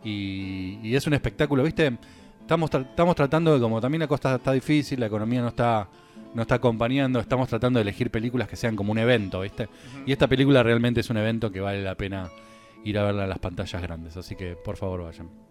Y, 0.05 0.79
y 0.83 0.97
es 0.97 1.07
un 1.07 1.15
espectáculo, 1.15 1.63
¿viste? 1.63 1.97
Estamos, 2.41 2.71
tra- 2.71 2.89
estamos 2.89 3.15
tratando 3.15 3.55
de, 3.55 3.61
como 3.61 3.81
también 3.81 4.01
la 4.01 4.07
costa 4.07 4.37
está 4.37 4.53
difícil, 4.53 5.01
la 5.01 5.07
economía 5.07 5.43
no 5.43 5.49
está, 5.49 5.89
no 6.35 6.43
está 6.43 6.55
acompañando, 6.55 7.21
estamos 7.21 7.49
tratando 7.49 7.79
de 7.79 7.83
elegir 7.83 8.11
películas 8.11 8.49
que 8.49 8.57
sean 8.57 8.75
como 8.75 8.93
un 8.93 8.99
evento, 8.99 9.41
¿viste? 9.41 9.69
Y 10.07 10.13
esta 10.13 10.27
película 10.27 10.63
realmente 10.63 11.01
es 11.01 11.11
un 11.11 11.19
evento 11.19 11.53
que 11.53 11.61
vale 11.61 11.83
la 11.83 11.95
pena 11.95 12.31
ir 12.85 12.99
a 12.99 13.05
verla 13.05 13.25
en 13.25 13.29
las 13.29 13.39
pantallas 13.39 13.83
grandes. 13.83 14.17
Así 14.17 14.35
que 14.35 14.55
por 14.57 14.77
favor 14.77 15.03
vayan. 15.03 15.48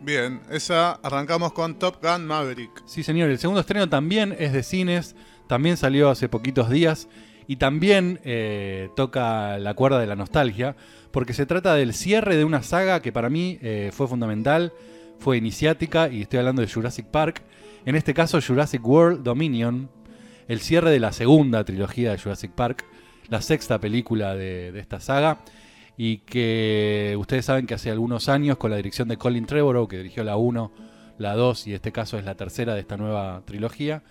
Bien, 0.00 0.40
esa 0.50 0.92
arrancamos 0.92 1.52
con 1.52 1.78
Top 1.78 1.96
Gun 2.02 2.26
Maverick. 2.26 2.82
Sí, 2.86 3.02
señor. 3.02 3.30
El 3.30 3.38
segundo 3.38 3.60
estreno 3.60 3.88
también 3.88 4.36
es 4.38 4.52
de 4.52 4.62
cines. 4.62 5.16
También 5.46 5.76
salió 5.76 6.10
hace 6.10 6.28
poquitos 6.28 6.70
días. 6.70 7.08
Y 7.48 7.56
también 7.56 8.20
eh, 8.24 8.90
toca 8.94 9.58
la 9.58 9.74
cuerda 9.74 9.98
de 9.98 10.06
la 10.06 10.16
nostalgia. 10.16 10.76
Porque 11.10 11.32
se 11.32 11.46
trata 11.46 11.74
del 11.74 11.94
cierre 11.94 12.36
de 12.36 12.44
una 12.44 12.62
saga 12.62 13.00
que 13.00 13.12
para 13.12 13.30
mí 13.30 13.58
eh, 13.62 13.90
fue 13.92 14.06
fundamental. 14.06 14.72
Fue 15.18 15.38
iniciática. 15.38 16.08
Y 16.08 16.22
estoy 16.22 16.40
hablando 16.40 16.62
de 16.62 16.68
Jurassic 16.68 17.06
Park. 17.06 17.42
En 17.84 17.96
este 17.96 18.14
caso, 18.14 18.38
Jurassic 18.40 18.86
World 18.86 19.22
Dominion. 19.22 19.88
El 20.46 20.60
cierre 20.60 20.90
de 20.90 21.00
la 21.00 21.12
segunda 21.12 21.64
trilogía 21.64 22.12
de 22.12 22.18
Jurassic 22.18 22.52
Park. 22.52 22.84
La 23.28 23.40
sexta 23.40 23.80
película 23.80 24.34
de, 24.34 24.72
de 24.72 24.80
esta 24.80 25.00
saga. 25.00 25.38
Y 25.96 26.18
que 26.18 27.16
ustedes 27.18 27.44
saben 27.46 27.66
que 27.66 27.74
hace 27.74 27.90
algunos 27.90 28.28
años, 28.28 28.58
con 28.58 28.70
la 28.70 28.76
dirección 28.76 29.08
de 29.08 29.16
Colin 29.16 29.46
Trevorrow, 29.46 29.88
que 29.88 29.96
dirigió 29.98 30.24
la 30.24 30.36
1, 30.36 30.72
la 31.18 31.34
2 31.34 31.66
y 31.68 31.74
este 31.74 31.92
caso 31.92 32.18
es 32.18 32.24
la 32.24 32.34
tercera 32.34 32.74
de 32.74 32.80
esta 32.80 32.96
nueva 32.96 33.42
trilogía, 33.46 34.02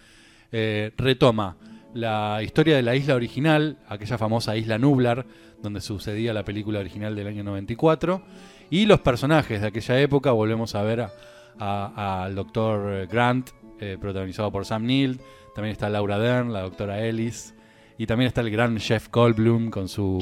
eh, 0.51 0.91
retoma 0.97 1.57
la 1.93 2.41
historia 2.43 2.75
de 2.75 2.81
la 2.81 2.95
isla 2.95 3.15
original, 3.15 3.77
aquella 3.87 4.17
famosa 4.17 4.57
isla 4.57 4.77
Nublar, 4.77 5.25
donde 5.61 5.79
sucedía 5.81 6.33
la 6.33 6.43
película 6.43 6.79
original 6.79 7.15
del 7.15 7.27
año 7.27 7.43
94, 7.43 8.21
y 8.69 8.85
los 8.85 8.99
personajes 8.99 9.61
de 9.61 9.67
aquella 9.67 9.99
época, 10.01 10.31
volvemos 10.31 10.75
a 10.75 10.81
ver 10.83 11.01
a- 11.01 11.11
a- 11.59 12.23
al 12.25 12.35
doctor 12.35 13.07
Grant, 13.07 13.51
eh, 13.79 13.97
protagonizado 13.99 14.51
por 14.51 14.65
Sam 14.65 14.85
Neill, 14.85 15.19
también 15.53 15.71
está 15.71 15.89
Laura 15.89 16.17
Dern, 16.19 16.51
la 16.51 16.61
doctora 16.61 17.01
Ellis, 17.05 17.54
y 17.97 18.05
también 18.07 18.27
está 18.27 18.41
el 18.41 18.51
gran 18.51 18.77
Jeff 18.79 19.07
Goldblum 19.11 19.69
con 19.69 19.87
su 19.87 20.19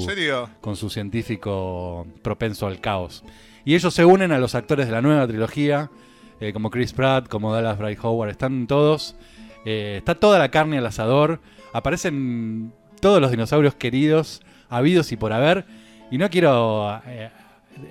con 0.60 0.76
su 0.76 0.90
científico 0.90 2.06
propenso 2.22 2.66
al 2.66 2.80
caos. 2.80 3.24
Y 3.64 3.74
ellos 3.74 3.94
se 3.94 4.04
unen 4.04 4.30
a 4.32 4.38
los 4.38 4.54
actores 4.54 4.86
de 4.86 4.92
la 4.92 5.02
nueva 5.02 5.26
trilogía, 5.26 5.90
eh, 6.40 6.52
como 6.52 6.70
Chris 6.70 6.92
Pratt, 6.92 7.28
como 7.28 7.52
Dallas 7.52 7.78
Bray 7.78 7.96
Howard, 8.00 8.30
están 8.30 8.66
todos. 8.66 9.16
eh, 9.64 9.96
está 9.98 10.14
toda 10.14 10.38
la 10.38 10.50
carne 10.50 10.78
al 10.78 10.86
asador. 10.86 11.40
Aparecen 11.72 12.72
todos 13.00 13.20
los 13.20 13.30
dinosaurios 13.30 13.74
queridos, 13.74 14.42
habidos 14.68 15.10
y 15.12 15.16
por 15.16 15.32
haber. 15.32 15.64
Y 16.10 16.18
no 16.18 16.28
quiero 16.28 17.00
eh, 17.06 17.30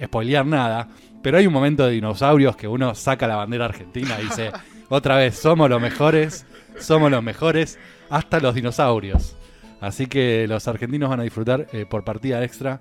spoilear 0.06 0.46
nada, 0.46 0.88
pero 1.24 1.38
hay 1.38 1.48
un 1.48 1.54
momento 1.54 1.86
de 1.86 1.94
dinosaurios 1.94 2.56
que 2.56 2.68
uno 2.68 2.94
saca 2.96 3.28
la 3.28 3.36
bandera 3.36 3.66
argentina 3.66 4.18
y 4.22 4.26
dice, 4.26 4.52
otra 4.90 5.18
vez, 5.18 5.36
somos 5.36 5.70
los 5.70 5.82
mejores, 5.82 6.46
somos 6.80 7.10
los 7.10 7.24
mejores, 7.24 7.80
hasta 8.10 8.40
los 8.40 8.54
dinosaurios. 8.56 9.36
Así 9.84 10.08
que 10.08 10.48
los 10.48 10.66
argentinos 10.70 11.10
van 11.10 11.20
a 11.20 11.24
disfrutar 11.24 11.68
eh, 11.74 11.86
por 11.86 12.06
partida 12.06 12.42
extra 12.44 12.80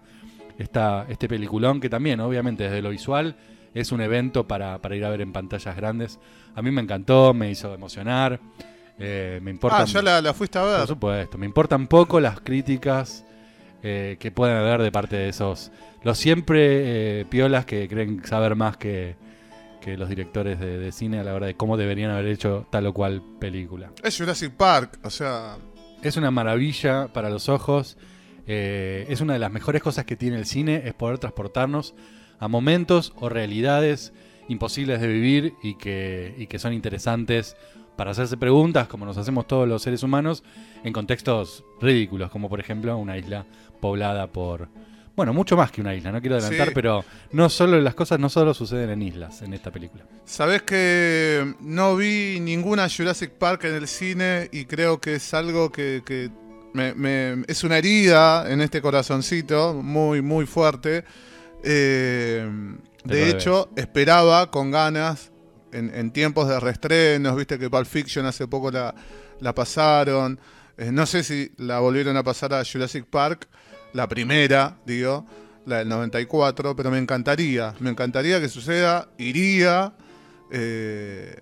esta, 0.57 1.05
este 1.09 1.27
peliculón 1.29 1.81
que 1.81 1.89
también, 1.91 2.21
obviamente, 2.21 2.63
desde 2.65 2.81
lo 2.81 2.91
visual 2.91 3.35
es 3.75 3.91
un 3.91 4.01
evento 4.03 4.47
para, 4.47 4.79
para 4.81 4.95
ir 4.95 5.05
a 5.05 5.11
ver 5.11 5.21
en 5.21 5.33
pantallas 5.33 5.75
grandes. 5.75 6.21
A 6.55 6.63
mí 6.63 6.71
me 6.71 6.81
encantó, 6.81 7.35
me 7.35 7.51
hizo 7.51 7.75
emocionar. 7.75 8.39
eh, 8.99 9.41
me 9.43 9.51
importa. 9.51 9.79
Ah, 9.81 9.85
ya 9.85 10.01
la, 10.01 10.21
la 10.23 10.33
fuiste 10.33 10.59
a 10.59 10.63
Por 10.63 10.79
ver. 10.79 10.87
supuesto, 10.87 11.39
me 11.39 11.47
importan 11.47 11.89
poco 11.89 12.21
las 12.21 12.41
críticas 12.41 13.25
eh, 13.83 14.17
que 14.21 14.31
puedan 14.31 14.59
haber 14.59 14.81
de 14.83 14.93
parte 14.93 15.17
de 15.17 15.29
esos. 15.31 15.73
Los 16.05 16.19
siempre 16.19 17.25
piolas 17.31 17.65
que 17.65 17.89
creen 17.89 18.25
saber 18.25 18.55
más 18.55 18.77
que, 18.77 19.17
que 19.81 19.97
los 19.97 20.09
directores 20.09 20.61
de, 20.61 20.79
de 20.79 20.93
cine 20.93 21.19
a 21.19 21.25
la 21.25 21.35
hora 21.35 21.47
de 21.47 21.55
cómo 21.57 21.77
deberían 21.77 22.11
haber 22.13 22.27
hecho 22.27 22.67
tal 22.71 22.87
o 22.87 22.93
cual 22.93 23.23
película. 23.41 23.91
Es 24.05 24.17
Jurassic 24.19 24.53
Park, 24.53 24.99
o 25.03 25.11
sea, 25.11 25.57
Es 26.03 26.17
una 26.17 26.33
maravilla 26.33 27.13
para 27.13 27.31
los 27.31 27.49
ojos. 27.49 27.97
eh, 28.49 29.07
es 29.09 29.21
una 29.21 29.35
de 29.35 29.39
las 29.39 29.53
mejores 29.53 29.83
cosas 29.83 30.05
que 30.05 30.17
tiene 30.17 30.37
el 30.37 30.47
cine, 30.47 30.83
es 30.85 30.95
poder 30.95 31.19
transportarnos 31.19 31.95
a 32.41 32.49
momentos 32.49 33.13
o 33.17 33.29
realidades 33.29 34.13
imposibles 34.49 35.01
de 35.01 35.07
vivir 35.07 35.55
y 35.63 35.75
que, 35.77 36.35
y 36.37 36.49
que 36.49 36.59
son 36.59 36.73
interesantes 36.73 37.57
para 37.97 38.11
hacerse 38.11 38.37
preguntas, 38.37 38.89
como 38.89 39.07
nos 39.07 39.17
hacemos 39.17 39.47
todos 39.47 39.69
los 39.69 39.83
seres 39.83 40.03
humanos, 40.03 40.43
en 40.83 40.93
contextos 40.93 41.65
ridículos, 41.81 42.31
como 42.31 42.49
por 42.49 42.59
ejemplo 42.59 42.97
una 42.99 43.17
isla 43.17 43.47
poblada 43.81 44.27
por... 44.33 44.69
Bueno, 45.14 45.35
mucho 45.35 45.57
más 45.59 45.71
que 45.71 45.81
una 45.83 45.95
isla, 45.95 46.11
no 46.11 46.21
quiero 46.21 46.37
adelantar, 46.37 46.69
Sí. 46.69 46.75
pero 46.75 47.04
no 47.33 47.49
solo 47.50 47.78
las 47.81 47.95
cosas 47.95 48.19
no 48.19 48.28
solo 48.31 48.54
suceden 48.54 48.88
en 48.90 49.02
islas 49.02 49.42
en 49.42 49.52
esta 49.52 49.71
película. 49.71 50.04
sabes 50.25 50.62
que 50.62 51.54
no 51.61 51.97
vi 51.97 52.38
ninguna 52.40 52.88
Jurassic 52.88 53.33
Park 53.33 53.64
en 53.64 53.75
el 53.75 53.88
cine 53.88 54.49
y 54.52 54.64
creo 54.64 55.00
que 55.00 55.16
es 55.16 55.35
algo 55.35 55.71
que, 55.71 56.02
que 56.07 56.31
me- 56.73 56.95
me- 56.95 57.45
es 57.47 57.62
una 57.64 57.76
herida 57.78 58.50
en 58.50 58.62
este 58.62 58.81
corazoncito 58.81 59.75
muy, 59.75 60.23
muy 60.23 60.47
fuerte. 60.47 61.04
Eh, 61.62 62.49
de 63.04 63.28
hecho, 63.28 63.69
esperaba 63.76 64.50
con 64.50 64.71
ganas 64.71 65.31
en, 65.73 65.92
en 65.95 66.11
tiempos 66.12 66.49
de 66.49 66.59
reestrenos, 66.59 67.37
viste 67.37 67.59
que 67.59 67.69
Pulp 67.69 67.87
Fiction 67.87 68.25
hace 68.26 68.47
poco 68.49 68.71
la, 68.71 68.95
la 69.40 69.54
pasaron. 69.54 70.40
Eh, 70.78 70.90
no 70.90 71.04
sé 71.07 71.23
si 71.23 71.52
la 71.59 71.81
volvieron 71.81 72.16
a 72.16 72.23
pasar 72.23 72.54
a 72.54 72.62
Jurassic 72.64 73.04
Park, 73.04 73.49
la 73.93 74.09
primera, 74.09 74.77
digo, 74.87 75.27
la 75.67 75.79
del 75.79 75.89
94, 75.89 76.75
pero 76.75 76.91
me 76.91 76.99
encantaría, 76.99 77.75
me 77.81 77.91
encantaría 77.91 78.41
que 78.41 78.49
suceda, 78.49 79.09
iría, 79.19 79.93
eh, 80.51 81.37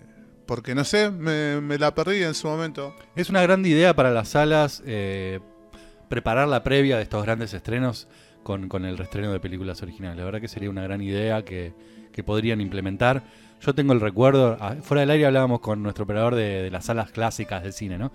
porque 0.45 0.75
no 0.75 0.83
sé, 0.83 1.09
me, 1.09 1.61
me 1.61 1.77
la 1.77 1.95
perdí 1.95 2.23
en 2.23 2.33
su 2.33 2.47
momento. 2.47 2.95
Es 3.15 3.29
una 3.29 3.41
gran 3.41 3.65
idea 3.65 3.95
para 3.95 4.11
las 4.11 4.29
salas 4.29 4.83
eh, 4.85 5.39
preparar 6.09 6.47
la 6.47 6.63
previa 6.63 6.97
de 6.97 7.03
estos 7.03 7.23
grandes 7.23 7.53
estrenos 7.53 8.07
con, 8.43 8.67
con 8.67 8.85
el 8.85 8.97
reestreno 8.97 9.31
de 9.31 9.39
películas 9.39 9.81
originales. 9.81 10.17
La 10.17 10.25
verdad 10.25 10.41
que 10.41 10.47
sería 10.47 10.69
una 10.69 10.83
gran 10.83 11.01
idea 11.01 11.43
que, 11.43 11.73
que 12.11 12.23
podrían 12.23 12.61
implementar. 12.61 13.23
Yo 13.61 13.73
tengo 13.73 13.93
el 13.93 14.01
recuerdo, 14.01 14.57
ah, 14.59 14.75
fuera 14.81 15.01
del 15.01 15.11
aire 15.11 15.27
hablábamos 15.27 15.61
con 15.61 15.83
nuestro 15.83 16.03
operador 16.03 16.35
de, 16.35 16.63
de 16.63 16.71
las 16.71 16.85
salas 16.85 17.11
clásicas 17.11 17.63
del 17.63 17.73
cine, 17.73 17.97
¿no? 17.97 18.11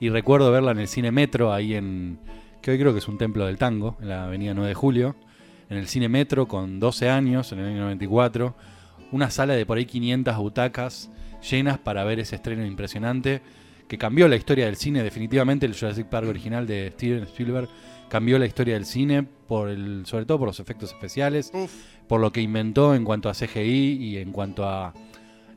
Y 0.00 0.08
recuerdo 0.10 0.50
verla 0.50 0.72
en 0.72 0.78
el 0.78 0.88
cine 0.88 1.10
Metro, 1.10 1.52
ahí 1.52 1.74
en, 1.74 2.18
que 2.66 2.72
hoy 2.72 2.80
creo 2.80 2.92
que 2.92 2.98
es 2.98 3.06
un 3.06 3.16
templo 3.16 3.46
del 3.46 3.58
tango, 3.58 3.96
en 4.00 4.08
la 4.08 4.24
avenida 4.24 4.52
9 4.52 4.70
de 4.70 4.74
Julio, 4.74 5.14
en 5.70 5.78
el 5.78 5.86
cine 5.86 6.08
Metro 6.08 6.48
con 6.48 6.80
12 6.80 7.08
años, 7.08 7.52
en 7.52 7.60
el 7.60 7.66
año 7.66 7.82
94, 7.82 8.56
una 9.12 9.30
sala 9.30 9.54
de 9.54 9.64
por 9.64 9.78
ahí 9.78 9.84
500 9.84 10.36
butacas 10.36 11.08
llenas 11.48 11.78
para 11.78 12.02
ver 12.02 12.18
ese 12.18 12.34
estreno 12.34 12.66
impresionante 12.66 13.40
que 13.86 13.98
cambió 13.98 14.26
la 14.26 14.34
historia 14.34 14.66
del 14.66 14.74
cine 14.74 15.04
definitivamente. 15.04 15.64
El 15.64 15.78
Jurassic 15.78 16.08
Park 16.08 16.26
original 16.26 16.66
de 16.66 16.90
Steven 16.94 17.22
Spielberg 17.22 17.68
cambió 18.08 18.36
la 18.36 18.46
historia 18.46 18.74
del 18.74 18.84
cine 18.84 19.22
por 19.22 19.68
el 19.68 20.04
sobre 20.04 20.26
todo 20.26 20.40
por 20.40 20.48
los 20.48 20.58
efectos 20.58 20.90
especiales 20.90 21.52
Uf, 21.54 21.70
por 22.08 22.20
lo 22.20 22.32
que 22.32 22.40
inventó 22.40 22.96
en 22.96 23.04
cuanto 23.04 23.28
a 23.28 23.34
CGI 23.34 23.92
y 23.92 24.16
en 24.16 24.32
cuanto 24.32 24.68
a 24.68 24.92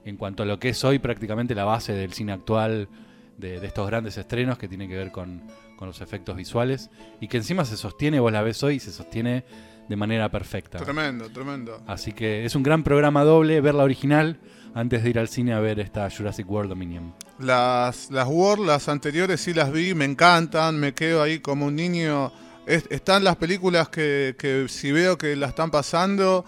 en 0.06 0.16
cuanto 0.16 0.44
a 0.44 0.46
lo 0.46 0.60
que 0.60 0.70
es 0.70 0.84
hoy 0.84 1.00
prácticamente 1.00 1.56
la 1.56 1.64
base 1.64 1.94
del 1.94 2.14
cine 2.14 2.34
actual 2.34 2.88
de, 3.40 3.60
de 3.60 3.66
estos 3.66 3.88
grandes 3.88 4.16
estrenos 4.16 4.60
que 4.60 4.68
tiene 4.68 4.88
que 4.88 4.96
ver 4.96 5.12
con, 5.12 5.42
con 5.80 5.88
los 5.88 6.02
efectos 6.02 6.36
visuales 6.36 6.90
y 7.22 7.30
que 7.30 7.38
encima 7.38 7.64
se 7.64 7.78
sostiene, 7.78 8.20
vos 8.20 8.34
la 8.34 8.42
ves 8.42 8.62
hoy 8.64 8.76
y 8.76 8.80
se 8.82 8.92
sostiene 8.92 9.46
de 9.88 9.96
manera 9.96 10.30
perfecta. 10.30 10.78
tremendo, 10.78 11.30
tremendo. 11.30 11.82
Así 11.88 12.12
que 12.12 12.44
es 12.44 12.54
un 12.56 12.64
gran 12.64 12.84
programa 12.84 13.24
doble 13.24 13.62
ver 13.62 13.76
la 13.76 13.84
original 13.84 14.38
antes 14.76 15.04
de 15.04 15.10
ir 15.10 15.18
al 15.20 15.30
cine 15.30 15.54
a 15.54 15.62
ver 15.62 15.80
esta 15.80 16.10
Jurassic 16.10 16.50
World 16.52 16.70
Dominion. 16.70 17.16
Las, 17.40 18.12
las 18.12 18.28
World, 18.28 18.68
las 18.68 18.90
anteriores 18.90 19.40
sí 19.40 19.54
las 19.54 19.72
vi, 19.72 19.94
me 19.94 20.04
encantan, 20.04 20.78
me 20.78 20.94
quedo 20.94 21.24
ahí 21.24 21.40
como 21.40 21.68
un 21.68 21.76
niño. 21.78 22.34
Es- 22.68 22.86
están 22.90 23.24
las 23.24 23.38
películas 23.38 23.88
que, 23.88 24.36
que 24.38 24.66
si 24.68 24.92
veo 24.92 25.18
que 25.18 25.36
la 25.38 25.48
están 25.48 25.72
pasando, 25.72 26.44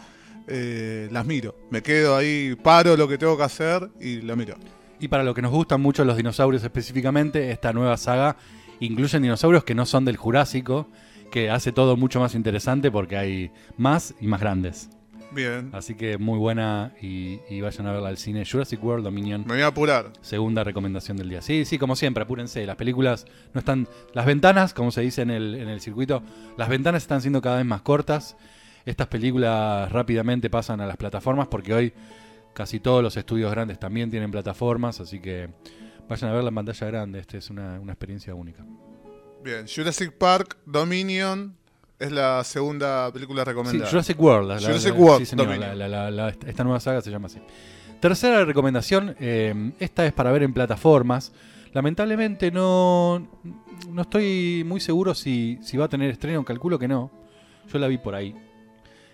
eh, 0.47 1.07
las 1.09 1.25
miro. 1.25 1.55
Me 1.71 1.81
quedo 1.81 2.17
ahí, 2.17 2.55
paro 2.61 2.97
lo 2.97 3.07
que 3.07 3.17
tengo 3.17 3.37
que 3.37 3.43
hacer 3.43 3.89
y 4.01 4.21
la 4.21 4.35
miro. 4.35 4.55
Y 4.99 5.07
para 5.07 5.23
lo 5.23 5.33
que 5.33 5.41
nos 5.41 5.51
gustan 5.51 5.81
mucho 5.81 6.05
los 6.05 6.15
dinosaurios 6.15 6.63
específicamente, 6.63 7.49
esta 7.49 7.73
nueva 7.73 7.97
saga 7.97 8.35
incluye 8.81 9.19
dinosaurios 9.19 9.63
que 9.63 9.75
no 9.75 9.85
son 9.85 10.03
del 10.03 10.17
Jurásico, 10.17 10.87
que 11.31 11.49
hace 11.49 11.71
todo 11.71 11.95
mucho 11.95 12.19
más 12.19 12.35
interesante 12.35 12.91
porque 12.91 13.15
hay 13.15 13.51
más 13.77 14.13
y 14.19 14.27
más 14.27 14.41
grandes. 14.41 14.89
Bien. 15.33 15.69
Así 15.71 15.95
que 15.95 16.17
muy 16.17 16.37
buena 16.37 16.93
y, 17.01 17.39
y 17.49 17.61
vayan 17.61 17.87
a 17.87 17.93
verla 17.93 18.09
al 18.09 18.17
cine. 18.17 18.43
Jurassic 18.45 18.83
World 18.83 19.05
Dominion. 19.05 19.45
Me 19.47 19.53
voy 19.53 19.61
a 19.61 19.67
apurar. 19.67 20.11
Segunda 20.21 20.63
recomendación 20.63 21.15
del 21.15 21.29
día. 21.29 21.41
Sí, 21.41 21.63
sí, 21.63 21.77
como 21.77 21.95
siempre, 21.95 22.23
apúrense. 22.23 22.65
Las 22.65 22.75
películas 22.75 23.25
no 23.53 23.59
están. 23.59 23.87
Las 24.13 24.25
ventanas, 24.25 24.73
como 24.73 24.91
se 24.91 25.01
dice 25.01 25.21
en 25.21 25.31
el, 25.31 25.55
en 25.55 25.69
el 25.69 25.79
circuito, 25.79 26.21
las 26.57 26.67
ventanas 26.67 27.03
están 27.03 27.21
siendo 27.21 27.41
cada 27.41 27.57
vez 27.57 27.65
más 27.65 27.81
cortas. 27.81 28.35
Estas 28.85 29.07
películas 29.07 29.89
rápidamente 29.89 30.49
pasan 30.49 30.81
a 30.81 30.85
las 30.85 30.97
plataformas 30.97 31.47
porque 31.47 31.73
hoy 31.73 31.93
casi 32.53 32.81
todos 32.81 33.01
los 33.01 33.15
estudios 33.15 33.51
grandes 33.51 33.79
también 33.79 34.11
tienen 34.11 34.31
plataformas. 34.31 34.99
Así 34.99 35.19
que 35.21 35.49
vayan 36.11 36.29
a 36.29 36.33
verla 36.33 36.49
en 36.49 36.55
pantalla 36.55 36.87
grande. 36.87 37.19
Esta 37.19 37.37
es 37.37 37.49
una, 37.49 37.79
una 37.79 37.93
experiencia 37.93 38.35
única. 38.35 38.63
Bien. 39.43 39.65
Jurassic 39.67 40.11
Park, 40.13 40.57
Dominion. 40.65 41.55
Es 41.97 42.11
la 42.11 42.43
segunda 42.43 43.11
película 43.13 43.43
Sí, 43.43 43.49
recomendada. 43.49 43.89
Jurassic 43.89 44.19
World. 44.19 44.47
la- 44.49 44.55
la- 44.55 44.61
Jurassic 44.61 44.93
la- 44.95 44.99
World, 44.99 45.19
sí, 45.19 45.25
señor, 45.27 45.47
la- 45.57 45.75
la- 45.87 46.11
la- 46.11 46.29
esta 46.29 46.63
nueva 46.63 46.79
saga 46.79 46.99
se 47.01 47.11
llama 47.11 47.27
así. 47.27 47.39
Tercera 47.99 48.43
recomendación, 48.43 49.15
eh, 49.19 49.71
esta 49.79 50.05
es 50.07 50.11
para 50.13 50.31
ver 50.31 50.41
en 50.43 50.51
plataformas. 50.53 51.31
Lamentablemente 51.73 52.49
no, 52.51 53.27
no 53.87 54.01
estoy 54.01 54.63
muy 54.65 54.79
seguro 54.79 55.13
si, 55.13 55.59
si 55.61 55.77
va 55.77 55.85
a 55.85 55.89
tener 55.89 56.09
estreno, 56.09 56.43
calculo 56.43 56.79
que 56.79 56.87
no. 56.87 57.11
Yo 57.71 57.77
la 57.79 57.87
vi 57.87 57.99
por 57.99 58.15
ahí. 58.15 58.35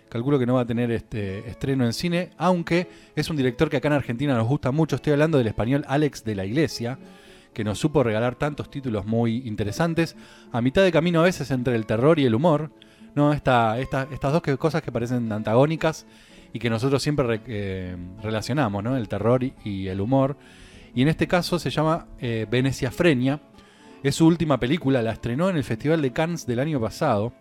Calculo 0.08 0.38
que 0.38 0.46
no 0.46 0.54
va 0.54 0.62
a 0.62 0.66
tener 0.66 0.90
este 0.90 1.48
estreno 1.48 1.84
en 1.84 1.92
cine, 1.92 2.30
aunque 2.38 2.88
es 3.14 3.28
un 3.28 3.36
director 3.36 3.68
que 3.68 3.76
acá 3.76 3.88
en 3.88 3.94
Argentina 3.94 4.34
nos 4.34 4.48
gusta 4.48 4.70
mucho. 4.70 4.96
Estoy 4.96 5.12
hablando 5.12 5.38
del 5.38 5.46
español 5.46 5.84
Alex 5.86 6.24
de 6.24 6.34
la 6.34 6.44
Iglesia, 6.46 6.98
que 7.52 7.62
nos 7.64 7.78
supo 7.78 8.02
regalar 8.02 8.34
tantos 8.36 8.70
títulos 8.70 9.04
muy 9.04 9.46
interesantes, 9.46 10.16
a 10.52 10.60
mitad 10.62 10.82
de 10.82 10.92
camino 10.92 11.20
a 11.20 11.24
veces 11.24 11.50
entre 11.50 11.74
el 11.76 11.86
terror 11.86 12.18
y 12.18 12.24
el 12.24 12.34
humor. 12.34 12.70
No, 13.14 13.32
esta, 13.32 13.78
esta- 13.78 14.06
estas 14.12 14.32
dos 14.32 14.42
cosas 14.58 14.80
que 14.82 14.92
parecen 14.92 15.30
antagónicas 15.32 16.06
y 16.52 16.58
que 16.58 16.70
nosotros 16.70 17.02
siempre 17.02 17.26
re- 17.26 17.40
eh, 17.46 17.96
relacionamos, 18.22 18.82
¿no? 18.82 18.96
El 18.96 19.08
terror 19.08 19.42
y, 19.64 19.88
el 19.88 20.00
humor. 20.00 20.36
Y 20.94 21.02
en 21.02 21.08
este 21.08 21.26
caso 21.26 21.58
se 21.58 21.70
llama 21.70 22.06
eh, 22.20 22.46
Venecia 22.50 22.90
Frenia. 22.90 23.40
Es 24.02 24.14
su 24.14 24.26
última 24.26 24.58
película, 24.60 25.02
la 25.02 25.12
estrenó 25.12 25.50
en 25.50 25.56
el 25.56 25.64
Festival 25.64 26.00
de 26.00 26.12
Cannes 26.12 26.46
del 26.46 26.60
año 26.60 26.80
pasado. 26.80 27.32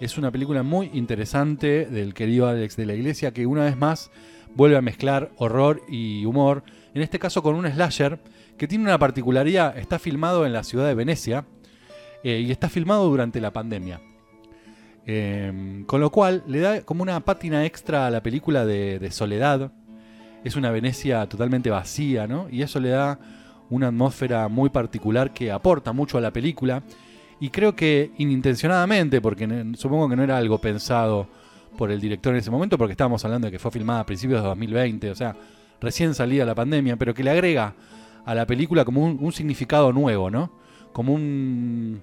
Es 0.00 0.18
una 0.18 0.32
película 0.32 0.64
muy 0.64 0.90
interesante 0.92 1.86
del 1.86 2.14
querido 2.14 2.48
Alex 2.48 2.76
de 2.76 2.84
la 2.84 2.94
Iglesia 2.94 3.32
que 3.32 3.46
una 3.46 3.64
vez 3.64 3.76
más 3.76 4.10
vuelve 4.54 4.76
a 4.76 4.82
mezclar 4.82 5.30
horror 5.36 5.82
y 5.88 6.24
humor. 6.24 6.64
En 6.94 7.02
este 7.02 7.20
caso 7.20 7.42
con 7.42 7.54
un 7.54 7.70
slasher 7.70 8.18
que 8.58 8.66
tiene 8.66 8.84
una 8.84 8.98
particularidad. 8.98 9.78
Está 9.78 10.00
filmado 10.00 10.46
en 10.46 10.52
la 10.52 10.64
ciudad 10.64 10.86
de 10.88 10.94
Venecia 10.94 11.44
eh, 12.24 12.40
y 12.40 12.50
está 12.50 12.68
filmado 12.68 13.08
durante 13.08 13.40
la 13.40 13.52
pandemia. 13.52 14.00
Eh, 15.06 15.84
con 15.86 16.00
lo 16.00 16.10
cual 16.10 16.42
le 16.48 16.60
da 16.60 16.80
como 16.82 17.02
una 17.02 17.20
pátina 17.20 17.64
extra 17.64 18.06
a 18.06 18.10
la 18.10 18.22
película 18.22 18.66
de, 18.66 18.98
de 18.98 19.10
Soledad. 19.12 19.70
Es 20.42 20.56
una 20.56 20.72
Venecia 20.72 21.24
totalmente 21.28 21.70
vacía, 21.70 22.26
¿no? 22.26 22.48
Y 22.50 22.62
eso 22.62 22.80
le 22.80 22.90
da 22.90 23.18
una 23.70 23.88
atmósfera 23.88 24.48
muy 24.48 24.70
particular 24.70 25.32
que 25.32 25.52
aporta 25.52 25.92
mucho 25.92 26.18
a 26.18 26.20
la 26.20 26.32
película. 26.32 26.82
Y 27.44 27.50
creo 27.50 27.74
que 27.76 28.10
inintencionadamente, 28.18 29.20
porque 29.20 29.46
supongo 29.76 30.08
que 30.08 30.16
no 30.16 30.22
era 30.22 30.36
algo 30.38 30.58
pensado 30.58 31.26
por 31.76 31.90
el 31.90 32.00
director 32.00 32.32
en 32.32 32.38
ese 32.38 32.50
momento, 32.50 32.78
porque 32.78 32.92
estábamos 32.92 33.24
hablando 33.24 33.46
de 33.48 33.52
que 33.52 33.58
fue 33.58 33.70
filmada 33.70 34.00
a 34.00 34.06
principios 34.06 34.40
de 34.40 34.48
2020, 34.48 35.10
o 35.10 35.14
sea, 35.14 35.36
recién 35.80 36.14
salida 36.14 36.44
la 36.46 36.54
pandemia, 36.54 36.96
pero 36.96 37.12
que 37.12 37.22
le 37.22 37.30
agrega 37.30 37.74
a 38.24 38.34
la 38.34 38.46
película 38.46 38.84
como 38.84 39.04
un, 39.04 39.18
un 39.20 39.32
significado 39.32 39.92
nuevo, 39.92 40.30
¿no? 40.30 40.52
Como 40.92 41.12
un, 41.12 42.00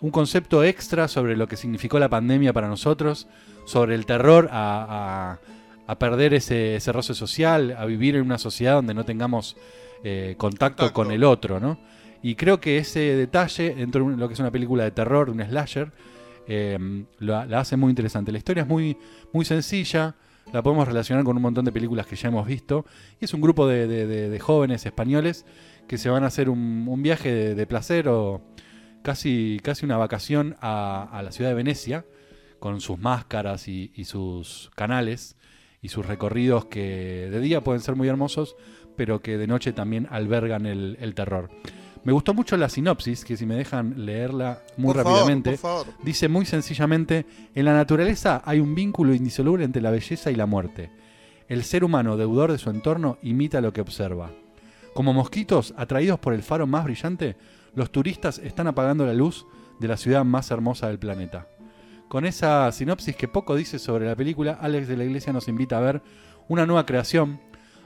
un 0.00 0.10
concepto 0.10 0.62
extra 0.62 1.08
sobre 1.08 1.36
lo 1.36 1.48
que 1.48 1.56
significó 1.56 1.98
la 1.98 2.08
pandemia 2.08 2.52
para 2.52 2.68
nosotros, 2.68 3.26
sobre 3.66 3.94
el 3.96 4.06
terror 4.06 4.48
a, 4.52 5.38
a- 5.42 5.92
a 5.92 5.98
perder 5.98 6.32
ese, 6.34 6.76
ese 6.76 6.92
roce 6.92 7.14
social, 7.14 7.74
a 7.78 7.84
vivir 7.84 8.14
en 8.16 8.22
una 8.22 8.38
sociedad 8.38 8.74
donde 8.74 8.94
no 8.94 9.04
tengamos 9.04 9.56
eh, 10.04 10.34
contacto, 10.38 10.82
Contacto. 10.84 10.94
con 10.94 11.10
el 11.12 11.24
otro, 11.24 11.58
¿no? 11.60 11.78
Y 12.24 12.36
creo 12.36 12.58
que 12.58 12.78
ese 12.78 13.00
detalle, 13.00 13.74
dentro 13.74 14.08
de 14.08 14.16
lo 14.16 14.28
que 14.28 14.32
es 14.32 14.40
una 14.40 14.50
película 14.50 14.82
de 14.84 14.90
terror, 14.92 15.26
de 15.26 15.32
un 15.32 15.46
slasher, 15.46 15.92
eh, 16.48 17.04
la, 17.18 17.42
hace 17.60 17.76
muy 17.76 17.90
interesante. 17.90 18.32
La 18.32 18.38
historia 18.38 18.62
es 18.62 18.66
muy, 18.66 18.96
muy 19.34 19.44
sencilla, 19.44 20.14
la 20.50 20.62
podemos 20.62 20.88
relacionar 20.88 21.22
con 21.22 21.36
un 21.36 21.42
montón 21.42 21.66
de 21.66 21.70
películas 21.70 22.06
que 22.06 22.16
ya 22.16 22.28
hemos 22.28 22.46
visto. 22.46 22.86
Y 23.20 23.26
es 23.26 23.34
un 23.34 23.42
grupo 23.42 23.68
de, 23.68 23.86
de- 23.86 24.40
jóvenes 24.40 24.86
españoles 24.86 25.44
que 25.86 25.98
se 25.98 26.08
van 26.08 26.24
a 26.24 26.28
hacer 26.28 26.48
un, 26.48 26.86
un 26.88 27.02
viaje 27.02 27.54
de, 27.54 27.66
placer 27.66 28.08
o 28.08 28.40
casi, 29.02 29.60
casi 29.62 29.84
una 29.84 29.98
vacación 29.98 30.56
a, 30.62 31.20
la 31.22 31.30
ciudad 31.30 31.50
de 31.50 31.56
Venecia, 31.56 32.06
con 32.58 32.80
sus 32.80 32.98
máscaras 32.98 33.68
y, 33.68 33.90
sus 34.06 34.70
canales 34.76 35.36
y 35.82 35.90
sus 35.90 36.06
recorridos 36.06 36.64
que 36.64 37.28
de 37.30 37.40
día 37.40 37.60
pueden 37.60 37.82
ser 37.82 37.96
muy 37.96 38.08
hermosos, 38.08 38.56
pero 38.96 39.20
que 39.20 39.36
de 39.36 39.46
noche 39.46 39.74
también 39.74 40.08
albergan 40.10 40.64
el 40.64 41.14
terror. 41.14 41.50
Me 42.04 42.12
gustó 42.12 42.34
mucho 42.34 42.56
la 42.58 42.68
sinopsis, 42.68 43.24
que 43.24 43.36
si 43.36 43.46
me 43.46 43.54
dejan 43.54 44.04
leerla 44.04 44.62
muy 44.76 44.92
Por 44.92 45.04
rápidamente. 45.04 45.56
favor. 45.56 45.86
Dice 46.02 46.28
muy 46.28 46.44
sencillamente, 46.44 47.24
en 47.54 47.64
la 47.64 47.72
naturaleza 47.72 48.42
hay 48.44 48.60
un 48.60 48.74
vínculo 48.74 49.14
indisoluble 49.14 49.64
entre 49.64 49.80
la 49.80 49.90
belleza 49.90 50.30
y 50.30 50.34
la 50.34 50.44
muerte. 50.44 50.90
El 51.48 51.64
ser 51.64 51.82
humano, 51.82 52.18
deudor 52.18 52.52
de 52.52 52.58
su 52.58 52.68
entorno, 52.68 53.16
imita 53.22 53.62
lo 53.62 53.72
que 53.72 53.80
observa. 53.80 54.30
Como 54.92 55.14
mosquitos 55.14 55.72
atraídos 55.78 56.20
por 56.20 56.34
el 56.34 56.42
faro 56.42 56.66
más 56.66 56.84
brillante, 56.84 57.36
los 57.74 57.90
turistas 57.90 58.38
están 58.38 58.66
apagando 58.66 59.06
la 59.06 59.14
luz 59.14 59.46
de 59.80 59.88
la 59.88 59.96
ciudad 59.96 60.24
más 60.24 60.50
hermosa 60.50 60.88
del 60.88 60.98
planeta. 60.98 61.48
Con 62.08 62.26
esa 62.26 62.70
sinopsis 62.70 63.16
que 63.16 63.28
poco 63.28 63.56
dice 63.56 63.78
sobre 63.78 64.06
la 64.06 64.14
película, 64.14 64.58
Alex 64.60 64.88
de 64.88 64.96
la 64.96 65.04
Iglesia 65.04 65.32
nos 65.32 65.48
invita 65.48 65.78
a 65.78 65.80
ver 65.80 66.02
una 66.48 66.66
nueva 66.66 66.86
creación. 66.86 67.40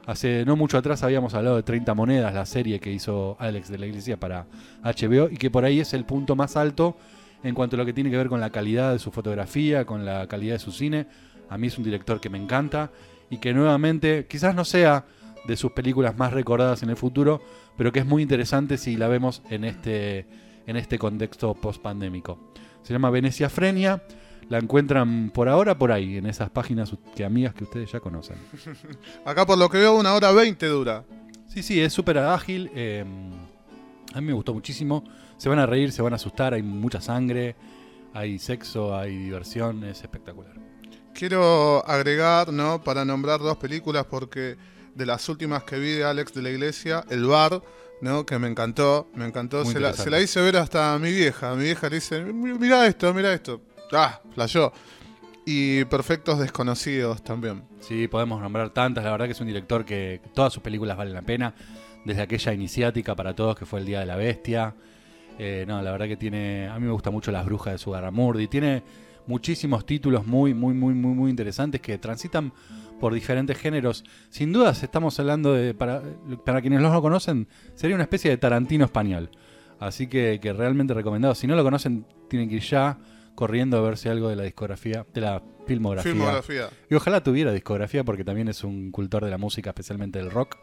Hace 0.09 0.47
no 0.47 0.57
mucho 0.57 0.79
atrás 0.79 1.03
habíamos 1.03 1.35
hablado 1.35 1.57
de 1.57 1.62
30 1.62 1.92
monedas, 1.92 2.33
la 2.33 2.47
serie 2.47 2.81
que 2.81 2.90
hizo 2.90 3.37
Alex 3.38 3.68
de 3.68 3.77
la 3.77 3.85
Iglesia 3.85 4.18
para 4.18 4.47
HBO 4.83 5.29
y 5.31 5.37
que 5.37 5.51
por 5.51 5.66
ahí 5.66 5.81
es 5.81 5.92
el 5.92 6.07
punto 6.07 6.35
más 6.35 6.57
alto 6.57 6.97
en 7.42 7.55
cuanto 7.55 7.77
a 7.77 7.79
lo 7.79 7.85
que 7.85 7.92
tiene 7.92 8.09
que 8.11 8.16
ver 8.16 8.31
con 8.31 8.40
la 8.40 8.49
calidad 8.49 8.92
de 8.94 9.01
su 9.01 9.11
fotografía, 9.11 9.85
con 9.85 10.07
la 10.07 10.27
calidad 10.27 10.55
de 10.55 10.61
su 10.61 10.73
cine. 10.73 11.07
A 11.51 11.59
mí 11.59 11.66
es 11.66 11.77
un 11.77 11.85
director 11.85 12.23
que 12.23 12.31
me 12.31 12.38
encanta 12.38 12.90
y 13.29 13.37
que 13.37 13.53
nuevamente 13.53 14.25
quizás 14.27 14.55
no 14.55 14.64
sea 14.64 15.05
de 15.47 15.57
sus 15.59 15.73
películas 15.73 16.16
más 16.16 16.33
recordadas 16.33 16.83
en 16.83 16.88
el 16.88 16.97
futuro, 16.97 17.42
pero 17.77 17.92
que 17.92 17.99
es 17.99 18.07
muy 18.07 18.23
interesante 18.23 18.79
si 18.79 18.97
la 18.97 19.09
vemos 19.09 19.42
en 19.51 19.64
este, 19.64 20.27
en 20.66 20.79
este 20.79 20.99
contexto 20.99 21.53
post-pandémico. 21.53 22.38
Se 22.83 22.94
llama 22.94 23.11
Venecia 23.11 23.51
Frenia, 23.51 24.03
la 24.49 24.59
encuentran 24.59 25.31
por 25.31 25.49
ahora 25.49 25.79
por 25.79 25.93
ahí, 25.93 26.17
en 26.17 26.27
esas 26.27 26.51
páginas 26.51 26.93
que 27.15 27.25
amigas 27.25 27.55
que 27.55 27.65
ustedes 27.65 27.93
ya 27.93 28.01
conocen. 28.01 28.37
Acá 29.25 29.47
por 29.47 29.59
lo 29.59 29.69
que 29.69 29.79
veo 29.79 29.97
una 29.97 30.15
hora 30.15 30.33
veinte 30.33 30.67
dura. 30.67 31.05
Sí, 31.47 31.63
sí, 31.63 31.81
es 31.81 31.93
súper 31.93 32.19
ágil. 32.19 32.71
eh, 32.75 33.05
a 34.15 34.21
mí 34.21 34.27
me 34.27 34.33
gustó 34.33 34.55
muchísimo. 34.55 35.05
Se 35.37 35.49
van 35.49 35.59
a 35.59 35.67
reír, 35.67 35.93
se 35.93 36.03
van 36.03 36.13
a 36.13 36.17
asustar, 36.17 36.55
hay 36.55 36.63
mucha 36.63 37.01
sangre, 37.01 37.57
hay 38.15 38.39
sexo, 38.39 38.97
hay 38.97 39.17
diversión, 39.17 39.85
es 39.85 40.03
espectacular. 40.03 40.55
Quiero 41.15 41.87
agregar, 41.87 42.53
¿no? 42.53 42.83
Para 42.83 43.05
nombrar 43.05 43.41
dos 43.41 43.57
películas 43.59 44.07
porque 44.07 44.57
de 44.95 45.07
las 45.07 45.29
últimas 45.29 45.65
que 45.65 45.79
vi 45.79 45.93
de 45.93 46.05
Alex 46.05 46.33
de 46.33 46.43
la 46.43 46.51
Iglesia, 46.51 47.05
El 47.11 47.27
Bar, 47.27 47.63
¿no? 48.01 48.25
Que 48.25 48.39
me 48.39 48.49
encantó, 48.49 49.09
me 49.15 49.27
encantó. 49.27 49.65
Se 49.65 49.75
la, 49.75 49.91
interesante. 49.91 50.03
se 50.03 50.11
la 50.11 50.21
hice 50.21 50.41
ver 50.41 50.57
hasta 50.57 50.95
a 50.95 50.99
mi 50.99 51.13
vieja. 51.13 51.51
A 51.51 51.55
mi 51.55 51.65
vieja 51.65 51.89
le 51.89 51.97
dice, 51.97 52.25
mira 52.25 52.87
esto, 52.87 53.13
mira 53.13 53.33
esto. 53.33 53.61
Ah, 53.92 54.20
flayó. 54.35 54.72
Y 55.44 55.85
Perfectos 55.87 56.38
Desconocidos 56.38 57.22
también. 57.22 57.62
Sí, 57.81 58.07
podemos 58.07 58.40
nombrar 58.40 58.70
tantas. 58.70 59.03
La 59.03 59.11
verdad 59.11 59.27
que 59.27 59.33
es 59.33 59.40
un 59.40 59.46
director 59.46 59.85
que 59.85 60.20
todas 60.35 60.53
sus 60.53 60.62
películas 60.62 60.96
valen 60.96 61.14
la 61.14 61.22
pena. 61.22 61.55
Desde 62.05 62.22
aquella 62.22 62.53
iniciática 62.53 63.16
para 63.16 63.35
todos 63.35 63.57
que 63.57 63.64
fue 63.64 63.81
El 63.81 63.87
Día 63.87 64.01
de 64.01 64.07
la 64.07 64.16
Bestia. 64.16 64.74
Eh, 65.38 65.64
no, 65.66 65.81
la 65.81 65.90
verdad 65.90 66.07
que 66.07 66.16
tiene. 66.16 66.68
A 66.68 66.79
mí 66.79 66.87
me 66.87 66.92
gusta 66.92 67.11
mucho 67.11 67.33
Las 67.33 67.46
Brujas 67.46 67.72
de 67.72 67.79
Sugarramurdi. 67.79 68.46
Tiene 68.48 68.83
muchísimos 69.27 69.87
títulos 69.87 70.27
muy, 70.27 70.53
muy, 70.53 70.74
muy, 70.74 70.94
muy, 70.94 71.14
muy 71.14 71.31
interesantes 71.31 71.81
que 71.81 71.96
transitan 71.96 72.53
por 73.01 73.14
diferentes 73.14 73.57
géneros. 73.57 74.05
Sin 74.29 74.53
dudas, 74.53 74.83
estamos 74.83 75.18
hablando 75.18 75.55
de. 75.55 75.72
Para, 75.72 76.03
para 76.44 76.61
quienes 76.61 76.81
no 76.81 77.01
conocen, 77.01 77.48
sería 77.74 77.94
una 77.94 78.05
especie 78.05 78.31
de 78.31 78.37
Tarantino 78.37 78.85
español. 78.85 79.31
Así 79.81 80.09
que, 80.09 80.40
que 80.42 80.53
realmente 80.53 80.92
recomendado. 80.92 81.35
Si 81.35 81.46
no 81.46 81.57
lo 81.57 81.64
conocen, 81.64 82.05
tienen 82.29 82.51
que 82.51 82.57
ir 82.57 82.62
ya 82.62 82.98
corriendo 83.38 83.79
a 83.79 83.83
verse 83.83 84.09
algo 84.09 84.29
de 84.29 84.35
la 84.35 84.42
discografía, 84.42 85.07
de 85.14 85.20
la 85.20 85.40
filmografía. 85.64 86.11
Filmografía. 86.11 86.70
Y 86.90 86.96
ojalá 86.96 87.22
tuviera 87.22 87.53
discografía 87.53 88.03
porque 88.03 88.24
también 88.24 88.48
es 88.48 88.64
un 88.64 88.90
cultor 88.90 89.24
de 89.24 89.31
la 89.31 89.38
música, 89.38 89.70
especialmente 89.70 90.18
del 90.18 90.33
rock, 90.33 90.57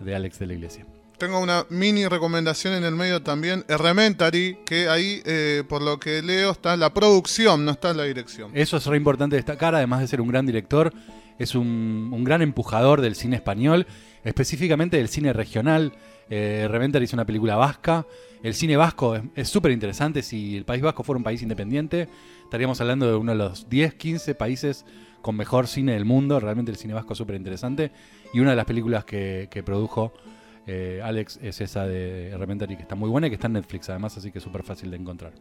de 0.00 0.16
Alex 0.16 0.40
de 0.40 0.46
la 0.48 0.54
Iglesia. 0.54 0.84
Tengo 1.16 1.38
una 1.38 1.64
mini 1.70 2.08
recomendación 2.08 2.74
en 2.74 2.82
el 2.82 2.96
medio 2.96 3.22
también, 3.22 3.64
Elementary, 3.68 4.58
que 4.66 4.88
ahí, 4.88 5.22
eh, 5.26 5.62
por 5.68 5.80
lo 5.80 6.00
que 6.00 6.20
leo, 6.20 6.50
está 6.50 6.76
la 6.76 6.92
producción, 6.92 7.64
no 7.64 7.70
está 7.70 7.94
la 7.94 8.02
dirección. 8.02 8.50
Eso 8.52 8.78
es 8.78 8.86
re 8.86 8.96
importante 8.96 9.36
destacar, 9.36 9.76
además 9.76 10.00
de 10.00 10.08
ser 10.08 10.20
un 10.20 10.26
gran 10.26 10.44
director, 10.44 10.92
es 11.38 11.54
un, 11.54 12.10
un 12.12 12.24
gran 12.24 12.42
empujador 12.42 13.00
del 13.00 13.14
cine 13.14 13.36
español, 13.36 13.86
específicamente 14.24 14.96
del 14.96 15.08
cine 15.08 15.32
regional. 15.32 15.92
Eh, 16.30 16.66
Reventer 16.70 17.02
hizo 17.02 17.16
una 17.16 17.26
película 17.26 17.56
vasca. 17.56 18.06
El 18.42 18.54
cine 18.54 18.76
vasco 18.76 19.18
es 19.34 19.48
súper 19.48 19.72
interesante. 19.72 20.22
Si 20.22 20.56
el 20.56 20.64
País 20.64 20.82
Vasco 20.82 21.02
fuera 21.02 21.16
un 21.16 21.24
país 21.24 21.42
independiente, 21.42 22.08
estaríamos 22.44 22.80
hablando 22.80 23.06
de 23.06 23.16
uno 23.16 23.32
de 23.32 23.38
los 23.38 23.68
10, 23.68 23.94
15 23.94 24.34
países 24.34 24.84
con 25.22 25.36
mejor 25.36 25.66
cine 25.66 25.94
del 25.94 26.04
mundo. 26.04 26.38
Realmente 26.38 26.70
el 26.70 26.76
cine 26.76 26.94
vasco 26.94 27.14
es 27.14 27.18
súper 27.18 27.36
interesante. 27.36 27.90
Y 28.32 28.40
una 28.40 28.50
de 28.50 28.56
las 28.56 28.66
películas 28.66 29.04
que, 29.04 29.48
que 29.50 29.62
produjo 29.62 30.12
eh, 30.66 31.00
Alex 31.02 31.38
es 31.42 31.62
esa 31.62 31.86
de 31.86 32.34
Reventer 32.36 32.70
y 32.70 32.76
que 32.76 32.82
está 32.82 32.94
muy 32.94 33.08
buena 33.08 33.26
y 33.26 33.30
que 33.30 33.34
está 33.34 33.46
en 33.46 33.54
Netflix 33.54 33.88
además, 33.88 34.18
así 34.18 34.30
que 34.30 34.38
es 34.38 34.44
súper 34.44 34.62
fácil 34.62 34.90
de 34.90 34.98
encontrar. 34.98 35.32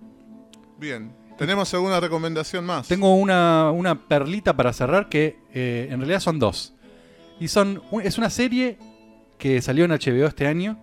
Bien. 0.79 1.12
¿Tenemos 1.38 1.71
alguna 1.73 1.99
recomendación 1.99 2.65
más? 2.65 2.88
Tengo 2.88 3.13
una, 3.13 3.71
una 3.71 4.07
perlita 4.07 4.55
para 4.55 4.71
cerrar 4.73 5.10
que 5.10 5.38
eh, 5.59 5.87
en 5.89 5.99
realidad 5.99 6.19
son 6.19 6.37
dos. 6.37 6.75
Y 7.39 7.47
son 7.47 7.81
es 8.03 8.19
una 8.19 8.29
serie 8.29 8.77
que 9.39 9.59
salió 9.61 9.85
en 9.85 9.91
HBO 9.91 10.27
este 10.27 10.45
año, 10.45 10.77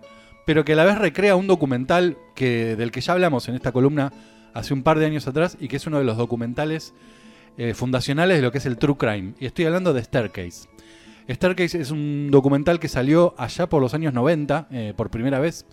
pero 0.45 0.65
que 0.65 0.73
a 0.73 0.75
la 0.75 0.83
vez 0.83 0.97
recrea 0.97 1.37
un 1.37 1.47
documental 1.47 2.17
que, 2.35 2.75
del 2.75 2.91
que 2.91 2.99
ya 2.99 3.13
hablamos 3.13 3.47
en 3.47 3.55
esta 3.55 3.71
columna 3.71 4.11
hace 4.53 4.73
un 4.73 4.83
par 4.83 4.99
de 4.99 5.05
años 5.05 5.27
atrás 5.27 5.57
y 5.61 5.69
que 5.69 5.77
es 5.77 5.87
uno 5.87 5.97
de 5.97 6.03
los 6.03 6.17
documentales 6.17 6.93
eh, 7.57 7.73
fundacionales 7.73 8.35
de 8.37 8.43
lo 8.43 8.51
que 8.51 8.57
es 8.57 8.65
el 8.65 8.77
True 8.77 8.97
Crime. 8.97 9.33
Y 9.39 9.45
estoy 9.45 9.63
hablando 9.63 9.93
de 9.93 10.03
Staircase. 10.03 10.67
Staircase 11.29 11.79
es 11.79 11.91
un 11.91 12.29
documental 12.29 12.77
que 12.77 12.89
salió 12.89 13.33
allá 13.37 13.69
por 13.69 13.81
los 13.81 13.93
años 13.93 14.13
90, 14.13 14.67
eh, 14.71 14.93
por 14.95 15.09
primera 15.09 15.39
vez. 15.39 15.65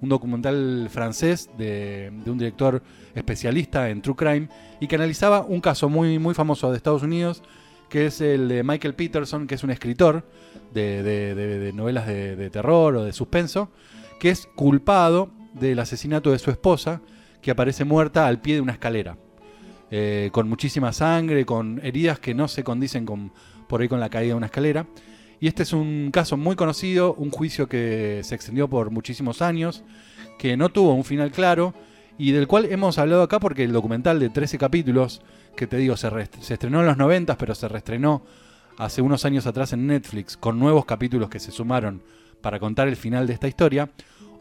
Un 0.00 0.08
documental 0.08 0.88
francés 0.90 1.48
de, 1.56 2.10
de 2.24 2.30
un 2.30 2.38
director 2.38 2.82
especialista 3.14 3.88
en 3.88 4.02
True 4.02 4.16
Crime 4.16 4.48
y 4.80 4.88
que 4.88 4.96
analizaba 4.96 5.42
un 5.42 5.60
caso 5.60 5.88
muy, 5.88 6.18
muy 6.18 6.34
famoso 6.34 6.70
de 6.70 6.76
Estados 6.76 7.02
Unidos, 7.04 7.42
que 7.88 8.06
es 8.06 8.20
el 8.20 8.48
de 8.48 8.62
Michael 8.62 8.94
Peterson, 8.94 9.46
que 9.46 9.54
es 9.54 9.64
un 9.64 9.70
escritor 9.70 10.24
de, 10.72 11.72
novelas 11.74 12.06
de, 12.06 12.36
de 12.36 12.50
terror 12.50 12.96
o 12.96 13.04
de 13.04 13.12
suspenso, 13.12 13.70
que 14.20 14.30
es 14.30 14.46
culpado 14.54 15.30
del 15.54 15.78
asesinato 15.78 16.30
de 16.30 16.38
su 16.38 16.50
esposa, 16.50 17.00
que 17.40 17.50
aparece 17.50 17.84
muerta 17.84 18.26
al 18.26 18.40
pie 18.40 18.54
de 18.54 18.60
una 18.60 18.72
escalera. 18.72 19.16
Eh, 19.90 20.28
con 20.32 20.48
muchísima 20.50 20.92
sangre, 20.92 21.46
con 21.46 21.80
heridas 21.82 22.18
que 22.18 22.34
no 22.34 22.46
se 22.46 22.62
condicen 22.62 23.06
con, 23.06 23.32
por 23.68 23.80
ahí 23.80 23.88
con 23.88 24.00
la 24.00 24.10
caída 24.10 24.32
de 24.32 24.36
una 24.36 24.46
escalera. 24.46 24.86
Y 25.40 25.46
este 25.46 25.62
es 25.62 25.72
un 25.72 26.10
caso 26.12 26.36
muy 26.36 26.56
conocido, 26.56 27.14
un 27.14 27.30
juicio 27.30 27.68
que 27.68 28.20
se 28.22 28.34
extendió 28.34 28.68
por 28.68 28.90
muchísimos 28.90 29.40
años, 29.40 29.84
que 30.38 30.56
no 30.56 30.68
tuvo 30.68 30.92
un 30.92 31.04
final 31.04 31.30
claro 31.30 31.72
y 32.18 32.32
del 32.32 32.46
cual 32.46 32.66
hemos 32.66 32.98
hablado 32.98 33.22
acá 33.22 33.38
porque 33.38 33.64
el 33.64 33.72
documental 33.72 34.18
de 34.18 34.28
13 34.28 34.58
capítulos, 34.58 35.22
que 35.56 35.66
te 35.66 35.76
digo, 35.76 35.96
se, 35.96 36.10
se 36.40 36.54
estrenó 36.54 36.80
en 36.80 36.86
los 36.86 36.96
90, 36.96 37.38
pero 37.38 37.54
se 37.54 37.68
reestrenó 37.68 38.22
hace 38.76 39.00
unos 39.02 39.24
años 39.24 39.46
atrás 39.46 39.72
en 39.72 39.86
Netflix 39.86 40.36
con 40.36 40.58
nuevos 40.58 40.84
capítulos 40.84 41.30
que 41.30 41.40
se 41.40 41.50
sumaron 41.50 42.02
para 42.40 42.58
contar 42.58 42.88
el 42.88 42.96
final 42.96 43.26
de 43.26 43.34
esta 43.34 43.48
historia, 43.48 43.90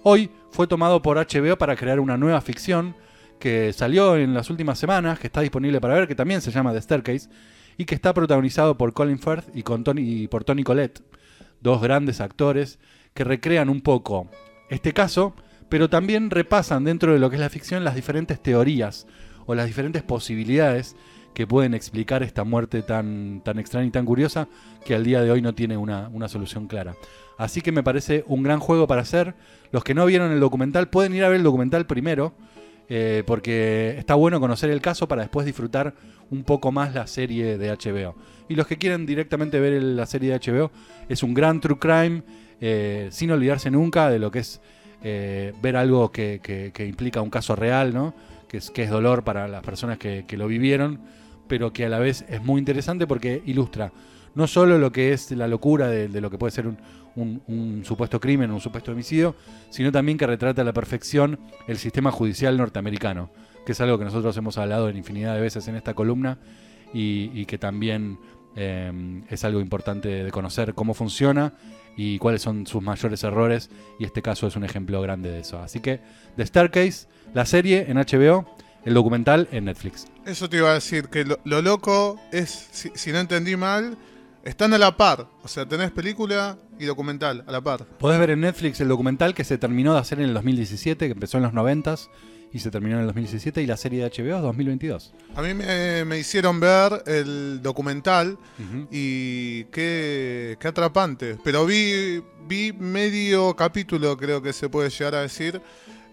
hoy 0.04 0.30
fue 0.52 0.68
tomado 0.68 1.02
por 1.02 1.18
HBO 1.18 1.58
para 1.58 1.76
crear 1.76 2.00
una 2.00 2.18
nueva 2.18 2.42
ficción 2.42 2.96
que 3.40 3.74
salió 3.74 4.18
en 4.18 4.34
las 4.34 4.50
últimas 4.50 4.80
semanas, 4.80 5.20
que 5.20 5.28
está 5.28 5.42
disponible 5.42 5.80
para 5.82 5.94
ver, 5.94 6.08
que 6.08 6.16
también 6.16 6.42
se 6.42 6.52
llama 6.52 6.74
The 6.74 6.82
Staircase, 6.82 7.30
y 7.78 7.86
que 7.86 7.96
está 7.96 8.13
protagonizado 8.13 8.78
por 8.78 8.94
Colin 8.94 9.20
Firth 9.20 9.56
y, 9.56 9.63
con 9.63 9.84
Tony, 9.84 10.24
y 10.24 10.28
por 10.28 10.44
Tony 10.44 10.63
Collette, 10.63 11.02
dos 11.62 11.82
grandes 11.82 12.22
actores 12.22 12.80
que 13.13 13.24
recrean 13.24 13.70
un 13.70 13.82
poco 13.82 14.30
este 14.70 14.94
caso, 14.94 15.36
pero 15.69 15.89
también 15.89 16.30
repasan 16.30 16.84
dentro 16.84 17.13
de 17.13 17.19
lo 17.19 17.30
que 17.30 17.36
es 17.36 17.41
la 17.41 17.49
ficción 17.49 17.84
las 17.84 17.95
diferentes 17.95 18.41
teorías 18.41 19.08
o 19.45 19.56
las 19.56 19.67
diferentes 19.67 20.03
posibilidades 20.03 20.95
que 21.34 21.45
pueden 21.45 21.73
explicar 21.73 22.23
esta 22.23 22.43
muerte 22.43 22.82
tan, 22.82 23.41
tan 23.43 23.60
extraña 23.60 23.88
y 23.88 23.91
tan 23.91 24.06
curiosa 24.06 24.47
que 24.86 24.95
al 24.95 25.03
día 25.03 25.21
de 25.21 25.30
hoy 25.30 25.41
no 25.41 25.53
tiene 25.53 25.77
una, 25.77 26.10
una 26.10 26.27
solución 26.27 26.67
clara. 26.67 26.95
Así 27.38 27.62
que 27.62 27.71
me 27.71 27.84
parece 27.84 28.23
un 28.27 28.41
gran 28.41 28.60
juego 28.60 28.88
para 28.88 29.01
hacer. 29.01 29.36
Los 29.71 29.84
que 29.84 29.93
no 29.93 30.06
vieron 30.08 30.32
el 30.32 30.39
documental 30.39 30.89
pueden 30.89 31.13
ir 31.13 31.23
a 31.23 31.30
ver 31.30 31.38
el 31.38 31.43
documental 31.43 31.86
primero, 31.86 32.34
eh, 32.89 33.23
porque 33.27 33.95
está 33.99 34.15
bueno 34.15 34.39
conocer 34.39 34.71
el 34.71 34.82
caso 34.82 35.08
para 35.08 35.21
después 35.21 35.45
disfrutar 35.45 35.93
un 36.32 36.43
poco 36.43 36.71
más 36.71 36.95
la 36.95 37.06
serie 37.06 37.58
de 37.58 37.69
HBO. 37.69 38.15
Y 38.49 38.56
los 38.56 38.65
que 38.65 38.77
quieren 38.77 39.06
directamente 39.06 39.60
ver 39.60 39.82
la 39.82 40.06
serie 40.06 40.32
de 40.32 40.39
HBO, 40.39 40.71
es 41.08 41.21
un 41.21 41.34
gran 41.34 41.62
true 41.62 41.77
crime, 41.77 42.23
eh, 42.60 43.10
sin 43.12 43.30
olvidarse 43.30 43.69
nunca 43.69 44.10
de 44.10 44.17
lo 44.17 44.32
que 44.32 44.39
es 44.39 44.60
eh, 45.04 45.54
ver 45.62 45.78
algo 45.78 46.12
que, 46.12 46.72
implica 46.88 47.22
un 47.22 47.30
caso 47.30 47.56
real, 47.56 47.94
¿no? 47.94 48.14
que, 48.48 48.58
es, 48.58 48.90
dolor 48.90 49.24
para 49.24 49.48
las 49.48 49.64
personas 49.64 49.98
que, 49.98 50.26
lo 50.32 50.48
vivieron, 50.48 51.00
pero 51.48 51.74
que 51.74 51.86
a 51.86 51.90
la 51.90 52.00
vez 52.00 52.26
es 52.30 52.44
muy 52.44 52.60
interesante 52.60 53.08
porque 53.08 53.42
ilustra 53.46 53.92
no 54.36 54.46
solo 54.46 54.78
lo 54.78 54.92
que 54.92 55.14
es 55.14 55.32
la 55.32 55.48
locura 55.48 55.88
de, 55.88 56.22
lo 56.22 56.30
que 56.30 56.38
puede 56.38 56.52
ser 56.52 56.68
un, 57.16 57.82
supuesto 57.84 58.20
crimen, 58.20 58.52
un 58.52 58.62
supuesto 58.62 58.92
homicidio, 58.92 59.36
sino 59.72 59.92
también 59.92 60.18
que 60.18 60.28
retrata 60.28 60.62
a 60.62 60.66
la 60.66 60.74
perfección 60.74 61.40
el 61.68 61.78
sistema 61.78 62.12
judicial 62.12 62.56
norteamericano, 62.56 63.32
que 63.66 63.72
es 63.72 63.82
algo 63.82 63.98
que 63.98 64.06
nosotros 64.06 64.38
hemos 64.38 64.60
hablado 64.60 64.90
en 64.90 64.98
infinidad 64.98 65.34
de 65.34 65.42
veces 65.42 65.68
en 65.68 65.76
esta 65.76 65.96
columna 65.96 66.38
y 66.94 67.46
que 67.46 67.58
también 67.58 68.20
eh, 68.60 69.22
es 69.30 69.46
algo 69.46 69.62
importante 69.62 70.10
de 70.24 70.32
conocer 70.32 70.74
cómo 70.74 70.96
funciona 70.96 71.54
y 71.96 72.17
cuáles 72.17 72.41
son 72.41 72.65
sus 72.65 72.82
mayores 72.82 73.24
errores, 73.24 73.70
y 74.00 74.06
este 74.06 74.22
caso 74.22 74.48
es 74.48 74.56
un 74.56 74.63
ejemplo 74.63 75.00
grande 75.02 75.32
de 75.32 75.39
eso. 75.41 75.60
Así 75.60 75.80
que 75.80 76.00
The 76.36 76.46
Staircase, 76.46 77.08
la 77.34 77.46
serie 77.46 77.86
en 77.88 77.98
HBO, 77.98 78.46
el 78.84 78.93
documental 78.96 79.48
en 79.52 79.65
Netflix. 79.65 80.08
Eso 80.26 80.50
te 80.50 80.58
iba 80.58 80.72
a 80.72 80.74
decir, 80.74 81.10
que 81.10 81.24
lo, 81.24 81.39
lo 81.43 81.62
loco 81.62 82.20
es, 82.32 82.67
si, 82.72 82.89
si 82.96 83.12
no 83.12 83.20
entendí 83.20 83.56
mal, 83.56 83.96
están 84.43 84.74
a 84.74 84.78
la 84.78 84.98
par. 84.98 85.28
O 85.43 85.48
sea, 85.48 85.67
tenés 85.67 85.91
película 85.91 86.58
y 86.80 86.86
documental 86.86 87.43
a 87.48 87.52
la 87.52 87.62
par. 87.62 87.86
Podés 87.86 88.20
ver 88.20 88.32
en 88.32 88.41
Netflix 88.41 88.82
el 88.82 88.88
documental 88.88 89.36
que 89.36 89.43
se 89.43 89.58
terminó 89.58 89.93
de 89.93 90.00
hacer 90.00 90.20
en 90.20 90.26
el 90.26 90.34
2017, 90.34 91.06
que 91.06 91.12
empezó 91.12 91.38
en 91.38 91.43
los 91.43 91.54
90s 91.54 92.10
y 92.54 92.60
se 92.60 92.72
terminó 92.72 92.96
en 92.96 93.02
el 93.02 93.08
2017, 93.08 93.62
y 93.62 93.66
la 93.68 93.78
serie 93.78 94.04
de 94.04 94.10
HBO 94.10 94.36
es 94.38 94.42
2022. 94.42 95.14
A 95.36 95.42
mí 95.42 95.54
me, 95.54 96.06
me 96.06 96.18
hicieron 96.18 96.60
ver 96.60 97.04
el 97.06 97.60
documental 97.62 98.38
y 98.92 99.66
qué, 99.66 100.58
qué 100.60 100.68
atrapante. 100.68 101.38
Pero 101.44 101.66
vi, 101.66 102.24
vi 102.48 102.74
medio 102.74 103.56
capítulo, 103.56 104.16
creo 104.18 104.42
que 104.42 104.54
se 104.54 104.70
puede 104.70 104.90
llegar 104.90 105.16
a 105.16 105.22
decir. 105.22 105.62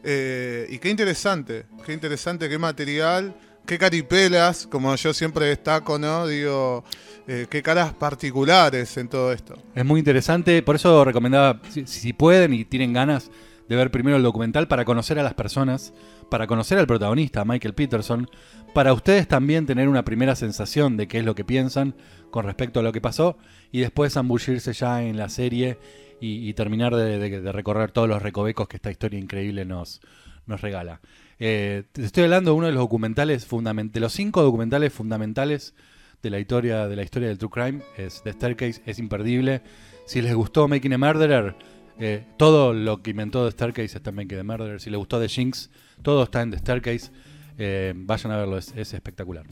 eh, 0.03 0.66
y 0.68 0.79
qué 0.79 0.90
interesante, 0.90 1.64
qué 1.87 1.92
interesante, 1.92 2.49
qué 2.49 2.59
material, 2.59 3.35
qué 3.64 3.79
caripelas, 3.79 4.66
como 4.66 4.94
yo 4.97 5.14
siempre 5.14 5.47
destaco, 5.47 5.99
¿no? 5.99 6.27
Digo, 6.27 6.85
eh, 7.27 7.47
qué 7.49 7.62
caras 7.62 7.94
particulares 7.94 8.97
en 8.99 9.09
todo 9.09 9.33
esto. 9.33 9.57
Es 9.75 9.85
muy 9.85 10.01
interesante, 10.01 10.62
por 10.62 10.77
eso 10.77 11.05
recomendaba, 11.05 11.62
si, 11.70 11.87
si 11.87 12.12
pueden 12.12 12.53
y 12.53 12.64
tienen 12.66 12.92
ganas 12.92 13.31
de 13.68 13.77
ver 13.77 13.90
primero 13.90 14.16
el 14.16 14.22
documental 14.22 14.68
para 14.68 14.85
conocer 14.85 15.18
a 15.18 15.22
las 15.22 15.35
personas, 15.35 15.94
para 16.31 16.46
conocer 16.46 16.79
al 16.79 16.87
protagonista, 16.87 17.44
Michael 17.44 17.74
Peterson, 17.74 18.29
para 18.74 18.92
ustedes 18.92 19.29
también 19.29 19.66
tener 19.66 19.88
una 19.88 20.05
primera 20.05 20.37
sensación 20.37 20.96
de 20.96 21.09
qué 21.09 21.18
es 21.18 21.24
lo 21.24 21.35
que 21.35 21.44
piensan 21.44 21.94
con 22.31 22.44
respecto 22.44 22.81
a 22.81 22.83
lo 22.83 22.92
que 22.92 23.00
pasó 23.00 23.38
y 23.70 23.81
después 23.81 24.14
zambullirse 24.14 24.72
ya 24.72 25.03
en 25.03 25.16
la 25.16 25.29
serie 25.29 25.79
y, 26.20 26.55
terminar 26.55 26.94
de, 26.96 27.53
recorrer 27.53 27.90
todos 27.90 28.09
los 28.09 28.22
recovecos 28.22 28.66
que 28.66 28.77
esta 28.77 28.90
historia 28.90 29.18
increíble 29.18 29.66
nos, 29.66 30.00
nos 30.46 30.62
regala. 30.62 31.00
Eh, 31.38 31.85
te 31.92 32.05
estoy 32.05 32.24
hablando 32.24 32.53
de 32.53 32.57
uno 32.57 32.66
de 32.66 32.72
los 32.72 32.81
documentales 32.81 33.44
fundamentales, 33.44 33.92
de 33.92 34.00
los 34.00 34.12
cinco 34.12 34.42
documentales 34.42 34.92
fundamentales 34.92 35.74
de 36.22 36.31
la 36.31 36.38
historia 36.38 36.88
de 36.88 36.96
la 36.96 37.03
historia 37.03 37.29
del 37.29 37.38
true 37.38 37.50
crime 37.50 37.83
es 37.98 38.22
The 38.22 38.33
Staircase 38.33 38.81
es 38.87 38.98
imperdible 38.98 39.61
si 40.07 40.22
les 40.22 40.35
gustó 40.35 40.68
Making 40.68 40.94
a 40.94 40.98
Murderer 40.98 41.57
eh, 41.98 42.24
todo 42.37 42.72
lo 42.72 43.02
que 43.02 43.11
inventó 43.11 43.44
The 43.44 43.52
Staircase 43.52 43.96
está 43.96 44.11
en 44.11 44.16
Making 44.16 44.38
a 44.38 44.44
Murderer 44.44 44.80
si 44.80 44.90
les 44.90 44.98
gustó 44.98 45.20
The 45.20 45.28
Jinx 45.28 45.70
todo 46.02 46.24
está 46.24 46.42
en 46.42 46.50
The 46.50 46.59
Staircase. 46.59 47.11
Eh, 47.57 47.92
vayan 47.96 48.33
a 48.33 48.37
verlo 48.37 48.59
es 48.59 48.74
espectacular 48.76 49.46